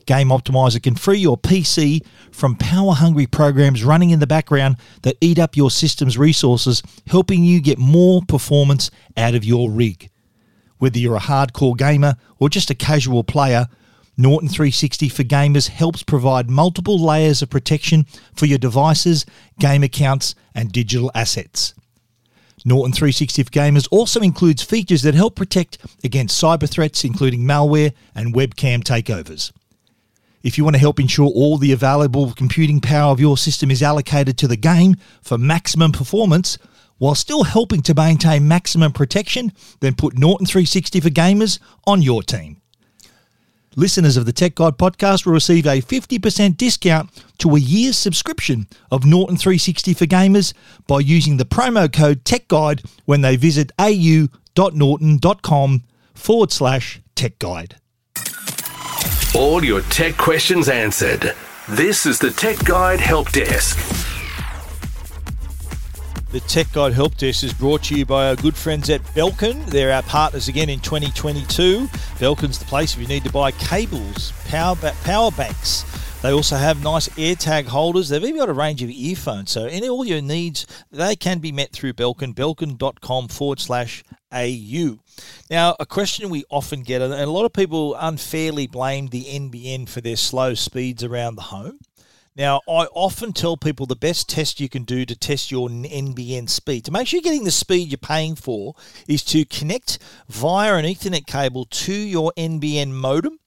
Game 0.06 0.28
Optimizer 0.28 0.82
can 0.82 0.94
free 0.94 1.18
your 1.18 1.36
PC 1.36 2.04
from 2.30 2.56
power 2.56 2.92
hungry 2.92 3.26
programs 3.26 3.84
running 3.84 4.10
in 4.10 4.20
the 4.20 4.26
background 4.26 4.76
that 5.02 5.16
eat 5.20 5.38
up 5.38 5.56
your 5.56 5.70
system's 5.70 6.16
resources, 6.16 6.82
helping 7.08 7.44
you 7.44 7.60
get 7.60 7.78
more 7.78 8.22
performance 8.22 8.90
out 9.16 9.34
of 9.34 9.44
your 9.44 9.70
rig. 9.70 10.08
Whether 10.78 10.98
you're 10.98 11.16
a 11.16 11.20
hardcore 11.20 11.76
gamer 11.76 12.16
or 12.38 12.48
just 12.48 12.70
a 12.70 12.74
casual 12.74 13.24
player, 13.24 13.66
Norton 14.16 14.48
360 14.48 15.08
for 15.08 15.24
Gamers 15.24 15.68
helps 15.68 16.02
provide 16.02 16.48
multiple 16.48 16.98
layers 16.98 17.42
of 17.42 17.50
protection 17.50 18.06
for 18.34 18.46
your 18.46 18.58
devices, 18.58 19.26
game 19.58 19.82
accounts, 19.82 20.34
and 20.54 20.72
digital 20.72 21.10
assets. 21.14 21.74
Norton 22.64 22.92
360 22.92 23.42
for 23.42 23.50
Gamers 23.50 23.88
also 23.90 24.20
includes 24.20 24.62
features 24.62 25.02
that 25.02 25.14
help 25.14 25.36
protect 25.36 25.78
against 26.02 26.42
cyber 26.42 26.68
threats, 26.68 27.04
including 27.04 27.40
malware 27.40 27.92
and 28.14 28.34
webcam 28.34 28.82
takeovers. 28.82 29.52
If 30.46 30.56
you 30.56 30.62
want 30.62 30.74
to 30.76 30.80
help 30.80 31.00
ensure 31.00 31.26
all 31.26 31.58
the 31.58 31.72
available 31.72 32.32
computing 32.32 32.80
power 32.80 33.10
of 33.10 33.18
your 33.18 33.36
system 33.36 33.68
is 33.68 33.82
allocated 33.82 34.38
to 34.38 34.46
the 34.46 34.56
game 34.56 34.94
for 35.20 35.36
maximum 35.36 35.90
performance, 35.90 36.56
while 36.98 37.16
still 37.16 37.42
helping 37.42 37.82
to 37.82 37.92
maintain 37.94 38.46
maximum 38.46 38.92
protection, 38.92 39.50
then 39.80 39.96
put 39.96 40.16
Norton 40.16 40.46
360 40.46 41.00
for 41.00 41.10
Gamers 41.10 41.58
on 41.84 42.00
your 42.00 42.22
team. 42.22 42.60
Listeners 43.74 44.16
of 44.16 44.24
the 44.24 44.32
Tech 44.32 44.54
Guide 44.54 44.78
podcast 44.78 45.26
will 45.26 45.32
receive 45.32 45.66
a 45.66 45.82
50% 45.82 46.56
discount 46.56 47.10
to 47.38 47.56
a 47.56 47.58
year's 47.58 47.96
subscription 47.96 48.68
of 48.92 49.04
Norton 49.04 49.36
360 49.36 49.94
for 49.94 50.06
Gamers 50.06 50.54
by 50.86 51.00
using 51.00 51.38
the 51.38 51.44
promo 51.44 51.92
code 51.92 52.24
Tech 52.24 52.46
Guide 52.46 52.84
when 53.04 53.20
they 53.20 53.34
visit 53.34 53.72
au.norton.com 53.80 54.30
forward 56.14 56.52
slash 56.52 57.00
Tech 57.16 57.36
Guide. 57.40 57.80
All 59.36 59.62
your 59.62 59.82
tech 59.82 60.16
questions 60.16 60.70
answered. 60.70 61.34
This 61.68 62.06
is 62.06 62.18
the 62.18 62.30
Tech 62.30 62.56
Guide 62.64 63.00
Help 63.00 63.30
Desk. 63.32 63.76
The 66.32 66.40
Tech 66.40 66.72
Guide 66.72 66.94
Help 66.94 67.18
Desk 67.18 67.44
is 67.44 67.52
brought 67.52 67.82
to 67.84 67.98
you 67.98 68.06
by 68.06 68.28
our 68.28 68.36
good 68.36 68.56
friends 68.56 68.88
at 68.88 69.02
Belkin. 69.14 69.66
They're 69.66 69.92
our 69.92 70.02
partners 70.04 70.48
again 70.48 70.70
in 70.70 70.80
2022. 70.80 71.86
Belkin's 72.16 72.58
the 72.58 72.64
place 72.64 72.94
if 72.94 73.02
you 73.02 73.06
need 73.08 73.24
to 73.24 73.30
buy 73.30 73.50
cables, 73.50 74.32
power, 74.48 74.74
power 75.04 75.30
banks. 75.32 75.84
They 76.22 76.32
also 76.32 76.56
have 76.56 76.82
nice 76.82 77.06
AirTag 77.10 77.66
holders. 77.66 78.08
They've 78.08 78.24
even 78.24 78.38
got 78.38 78.48
a 78.48 78.54
range 78.54 78.82
of 78.82 78.88
earphones. 78.88 79.50
So 79.50 79.66
any 79.66 79.86
all 79.86 80.06
your 80.06 80.22
needs, 80.22 80.66
they 80.90 81.14
can 81.14 81.40
be 81.40 81.52
met 81.52 81.72
through 81.72 81.92
Belkin, 81.92 82.34
belkin.com 82.34 83.28
forward 83.28 83.60
slash 83.60 84.02
AU. 84.32 84.98
Now, 85.50 85.76
a 85.78 85.86
question 85.86 86.30
we 86.30 86.44
often 86.50 86.82
get, 86.82 87.02
and 87.02 87.12
a 87.12 87.26
lot 87.26 87.44
of 87.44 87.52
people 87.52 87.94
unfairly 87.94 88.66
blame 88.66 89.08
the 89.08 89.24
NBN 89.24 89.88
for 89.88 90.00
their 90.00 90.16
slow 90.16 90.54
speeds 90.54 91.04
around 91.04 91.36
the 91.36 91.42
home. 91.42 91.78
Now, 92.36 92.60
I 92.68 92.84
often 92.92 93.32
tell 93.32 93.56
people 93.56 93.86
the 93.86 93.96
best 93.96 94.28
test 94.28 94.60
you 94.60 94.68
can 94.68 94.84
do 94.84 95.06
to 95.06 95.16
test 95.16 95.50
your 95.50 95.70
NBN 95.70 96.50
speed, 96.50 96.84
to 96.84 96.90
make 96.90 97.06
sure 97.06 97.16
you're 97.16 97.22
getting 97.22 97.44
the 97.44 97.50
speed 97.50 97.88
you're 97.88 97.96
paying 97.96 98.34
for, 98.34 98.74
is 99.08 99.24
to 99.24 99.46
connect 99.46 99.98
via 100.28 100.74
an 100.74 100.84
Ethernet 100.84 101.26
cable 101.26 101.64
to 101.64 101.94
your 101.94 102.32
NBN 102.36 102.90
modem, 102.90 103.38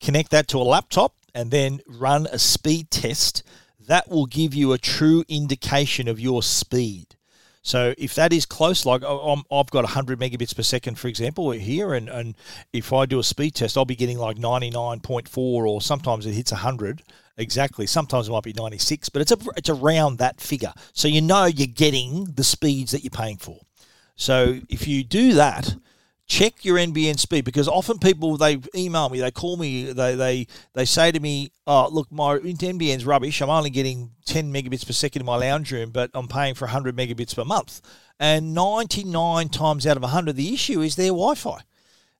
connect 0.00 0.32
that 0.32 0.48
to 0.48 0.58
a 0.58 0.64
laptop, 0.64 1.14
and 1.32 1.52
then 1.52 1.80
run 1.86 2.26
a 2.32 2.38
speed 2.38 2.90
test. 2.90 3.44
That 3.78 4.08
will 4.08 4.26
give 4.26 4.54
you 4.54 4.72
a 4.72 4.78
true 4.78 5.24
indication 5.28 6.08
of 6.08 6.18
your 6.18 6.42
speed. 6.42 7.14
So 7.62 7.94
if 7.96 8.14
that 8.16 8.32
is 8.32 8.44
close, 8.44 8.84
like 8.84 9.02
oh, 9.04 9.42
i 9.50 9.56
have 9.56 9.70
got 9.70 9.84
100 9.84 10.18
megabits 10.18 10.54
per 10.54 10.62
second, 10.62 10.98
for 10.98 11.08
example, 11.08 11.52
here, 11.52 11.94
and, 11.94 12.08
and 12.08 12.34
if 12.72 12.92
I 12.92 13.06
do 13.06 13.20
a 13.20 13.24
speed 13.24 13.54
test, 13.54 13.78
I'll 13.78 13.84
be 13.84 13.94
getting 13.94 14.18
like 14.18 14.36
99.4 14.36 15.38
or 15.38 15.80
sometimes 15.80 16.26
it 16.26 16.32
hits 16.32 16.52
100 16.52 17.02
Exactly. 17.38 17.86
Sometimes 17.86 18.28
it 18.28 18.32
might 18.32 18.42
be 18.42 18.52
96, 18.52 19.08
but 19.08 19.22
it's 19.22 19.32
a, 19.32 19.38
it's 19.56 19.70
around 19.70 20.18
that 20.18 20.40
figure. 20.40 20.72
So 20.92 21.08
you 21.08 21.20
know 21.20 21.46
you're 21.46 21.66
getting 21.66 22.24
the 22.24 22.44
speeds 22.44 22.92
that 22.92 23.02
you're 23.02 23.10
paying 23.10 23.38
for. 23.38 23.60
So 24.16 24.60
if 24.68 24.86
you 24.86 25.02
do 25.02 25.34
that, 25.34 25.74
check 26.32 26.64
your 26.64 26.78
NBN 26.78 27.18
speed 27.18 27.44
because 27.44 27.68
often 27.68 27.98
people 27.98 28.38
they 28.38 28.58
email 28.74 29.10
me, 29.10 29.20
they 29.20 29.30
call 29.30 29.58
me, 29.58 29.92
they 29.92 30.14
they 30.14 30.46
they 30.72 30.86
say 30.86 31.12
to 31.12 31.20
me, 31.20 31.52
"Oh, 31.66 31.88
look, 31.92 32.10
my 32.10 32.38
NBN's 32.38 33.04
rubbish. 33.04 33.42
I'm 33.42 33.50
only 33.50 33.68
getting 33.68 34.12
10 34.24 34.50
megabits 34.50 34.86
per 34.86 34.94
second 34.94 35.20
in 35.20 35.26
my 35.26 35.36
lounge 35.36 35.70
room, 35.72 35.90
but 35.90 36.10
I'm 36.14 36.28
paying 36.28 36.54
for 36.54 36.64
100 36.64 36.96
megabits 36.96 37.36
per 37.36 37.44
month." 37.44 37.82
And 38.18 38.54
99 38.54 39.50
times 39.50 39.86
out 39.86 39.98
of 39.98 40.02
100, 40.02 40.36
the 40.36 40.54
issue 40.54 40.80
is 40.80 40.96
their 40.96 41.08
Wi-Fi. 41.08 41.60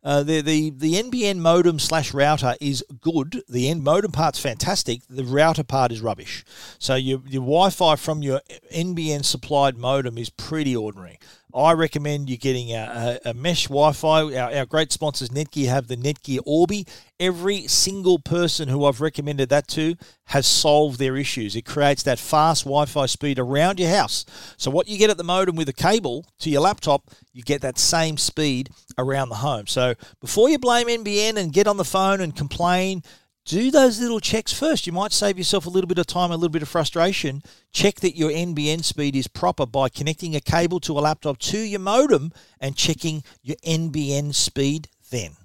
Uh, 0.04 0.24
the, 0.24 0.40
the 0.40 0.70
the 0.70 0.94
NBN 0.94 1.38
modem 1.38 1.78
slash 1.78 2.12
router 2.12 2.56
is 2.60 2.84
good. 3.00 3.42
The 3.48 3.68
end 3.70 3.84
modem 3.84 4.10
part's 4.10 4.40
fantastic. 4.40 5.00
The 5.08 5.24
router 5.24 5.62
part 5.62 5.92
is 5.92 6.00
rubbish. 6.00 6.44
So 6.78 6.96
your 6.96 7.22
your 7.26 7.42
Wi-Fi 7.42 7.96
from 7.96 8.22
your 8.22 8.40
NBN 8.74 9.24
supplied 9.24 9.78
modem 9.78 10.18
is 10.18 10.28
pretty 10.28 10.74
ordinary. 10.74 11.20
I 11.54 11.72
recommend 11.72 12.30
you 12.30 12.36
getting 12.36 12.72
a, 12.72 13.18
a, 13.24 13.30
a 13.30 13.34
mesh 13.34 13.64
Wi-Fi. 13.64 14.34
Our, 14.34 14.54
our, 14.54 14.66
great 14.66 14.92
sponsors 14.92 15.28
Netgear 15.28 15.68
have 15.68 15.86
the 15.86 15.96
Netgear 15.96 16.40
Orbi. 16.46 16.86
Every 17.20 17.66
single 17.68 18.18
person 18.18 18.68
who 18.68 18.84
I've 18.84 19.00
recommended 19.00 19.48
that 19.50 19.68
to 19.68 19.96
has 20.26 20.46
solved 20.46 20.98
their 20.98 21.16
issues. 21.16 21.54
It 21.54 21.62
creates 21.62 22.02
that 22.04 22.18
fast 22.18 22.64
Wi-Fi 22.64 23.06
speed 23.06 23.38
around 23.38 23.78
your 23.78 23.90
house. 23.90 24.24
So 24.56 24.70
what 24.70 24.88
you 24.88 24.98
get 24.98 25.10
at 25.10 25.18
the 25.18 25.24
modem 25.24 25.56
with 25.56 25.68
a 25.68 25.74
cable 25.74 26.26
to 26.40 26.50
your 26.50 26.62
laptop, 26.62 27.10
you 27.32 27.42
get 27.42 27.60
that 27.60 27.78
same 27.78 28.16
speed 28.16 28.70
around 28.96 29.28
the 29.28 29.36
home. 29.36 29.66
So 29.66 29.94
before 30.20 30.48
you 30.48 30.58
blame 30.58 30.88
NBN 30.88 31.36
and 31.36 31.52
get 31.52 31.66
on 31.66 31.76
the 31.76 31.84
phone 31.84 32.20
and 32.20 32.34
complain 32.34 33.02
do 33.44 33.70
those 33.70 34.00
little 34.00 34.20
checks 34.20 34.52
first. 34.52 34.86
You 34.86 34.92
might 34.92 35.12
save 35.12 35.38
yourself 35.38 35.66
a 35.66 35.70
little 35.70 35.88
bit 35.88 35.98
of 35.98 36.06
time, 36.06 36.30
a 36.30 36.36
little 36.36 36.48
bit 36.48 36.62
of 36.62 36.68
frustration. 36.68 37.42
Check 37.72 37.96
that 37.96 38.16
your 38.16 38.30
NBN 38.30 38.84
speed 38.84 39.16
is 39.16 39.26
proper 39.26 39.66
by 39.66 39.88
connecting 39.88 40.36
a 40.36 40.40
cable 40.40 40.80
to 40.80 40.98
a 40.98 41.00
laptop 41.00 41.38
to 41.38 41.58
your 41.58 41.80
modem 41.80 42.32
and 42.60 42.76
checking 42.76 43.24
your 43.42 43.56
NBN 43.64 44.34
speed 44.34 44.88
then. 45.10 45.36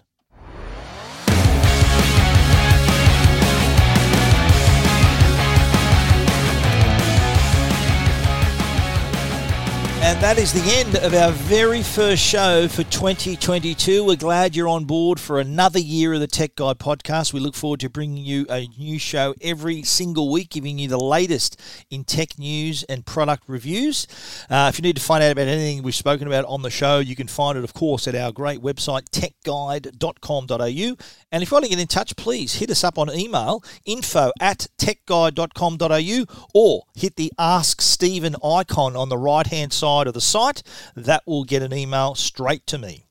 And 10.07 10.21
that 10.21 10.37
is 10.37 10.53
the 10.53 10.63
end 10.73 10.95
of 10.99 11.13
our 11.13 11.33
very 11.33 11.83
first 11.83 12.23
show 12.23 12.69
for 12.69 12.83
2022. 12.83 14.05
We're 14.05 14.15
glad 14.15 14.55
you're 14.55 14.69
on 14.69 14.85
board 14.85 15.19
for 15.19 15.37
another 15.37 15.79
year 15.79 16.13
of 16.13 16.21
the 16.21 16.27
Tech 16.27 16.55
Guide 16.55 16.79
podcast. 16.79 17.33
We 17.33 17.41
look 17.41 17.55
forward 17.55 17.81
to 17.81 17.89
bringing 17.89 18.23
you 18.23 18.45
a 18.49 18.69
new 18.79 18.99
show 18.99 19.35
every 19.41 19.83
single 19.83 20.31
week, 20.31 20.51
giving 20.51 20.79
you 20.79 20.87
the 20.87 20.97
latest 20.97 21.59
in 21.89 22.05
tech 22.05 22.39
news 22.39 22.83
and 22.83 23.05
product 23.05 23.43
reviews. 23.47 24.07
Uh, 24.49 24.71
if 24.73 24.79
you 24.79 24.83
need 24.83 24.95
to 24.95 25.01
find 25.01 25.21
out 25.21 25.33
about 25.33 25.49
anything 25.49 25.83
we've 25.83 25.93
spoken 25.93 26.25
about 26.25 26.45
on 26.45 26.61
the 26.61 26.69
show, 26.69 26.99
you 26.99 27.17
can 27.17 27.27
find 27.27 27.57
it, 27.57 27.65
of 27.65 27.73
course, 27.73 28.07
at 28.07 28.15
our 28.15 28.31
great 28.31 28.61
website, 28.61 29.09
techguide.com.au. 29.09 30.95
And 31.33 31.43
if 31.43 31.51
you 31.51 31.55
want 31.55 31.65
to 31.65 31.69
get 31.69 31.81
in 31.81 31.87
touch, 31.87 32.15
please 32.15 32.53
hit 32.53 32.71
us 32.71 32.85
up 32.85 32.97
on 32.97 33.11
email, 33.11 33.61
info 33.83 34.31
at 34.39 34.67
techguide.com.au, 34.77 36.37
or 36.53 36.83
hit 36.95 37.17
the 37.17 37.33
Ask 37.37 37.81
Stephen 37.81 38.37
icon 38.41 38.95
on 38.95 39.09
the 39.09 39.17
right 39.17 39.47
hand 39.47 39.73
side 39.73 39.96
side 39.97 40.07
of 40.07 40.13
the 40.13 40.21
site, 40.21 40.63
that 40.95 41.23
will 41.25 41.43
get 41.43 41.63
an 41.63 41.73
email 41.73 42.13
straight 42.15 42.65
to 42.67 42.77
me. 42.77 43.03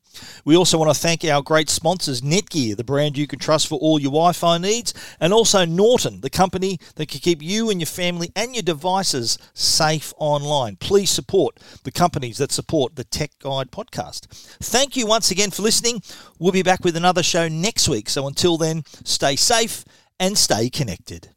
We 0.47 0.57
also 0.57 0.79
want 0.79 0.91
to 0.95 0.99
thank 0.99 1.25
our 1.25 1.43
great 1.43 1.69
sponsors, 1.69 2.23
Netgear, 2.23 2.75
the 2.75 2.85
brand 2.85 3.19
you 3.19 3.27
can 3.27 3.39
trust 3.39 3.67
for 3.67 3.79
all 3.79 3.99
your 3.99 4.13
Wi 4.13 4.33
Fi 4.33 4.57
needs, 4.57 4.95
and 5.21 5.33
also 5.33 5.67
Norton, 5.67 6.23
the 6.23 6.31
company 6.31 6.79
that 6.95 7.09
can 7.09 7.21
keep 7.21 7.43
you 7.43 7.69
and 7.69 7.81
your 7.81 7.87
family 7.87 8.31
and 8.35 8.55
your 8.55 8.63
devices 8.63 9.37
safe 9.53 10.15
online. 10.17 10.77
Please 10.77 11.11
support 11.11 11.59
the 11.85 11.93
companies 11.93 12.39
that 12.39 12.51
support 12.51 12.97
the 12.97 13.05
Tech 13.05 13.33
Guide 13.41 13.71
podcast. 13.71 14.27
Thank 14.63 14.97
you 14.97 15.07
once 15.07 15.31
again 15.31 15.51
for 15.51 15.63
listening. 15.63 16.01
We'll 16.39 16.53
be 16.53 16.63
back 16.63 16.83
with 16.83 16.97
another 16.97 17.23
show 17.23 17.49
next 17.49 17.87
week. 17.87 18.09
So 18.09 18.27
until 18.27 18.57
then, 18.57 18.85
stay 19.05 19.37
safe 19.37 19.85
and 20.19 20.39
stay 20.39 20.71
connected. 20.71 21.29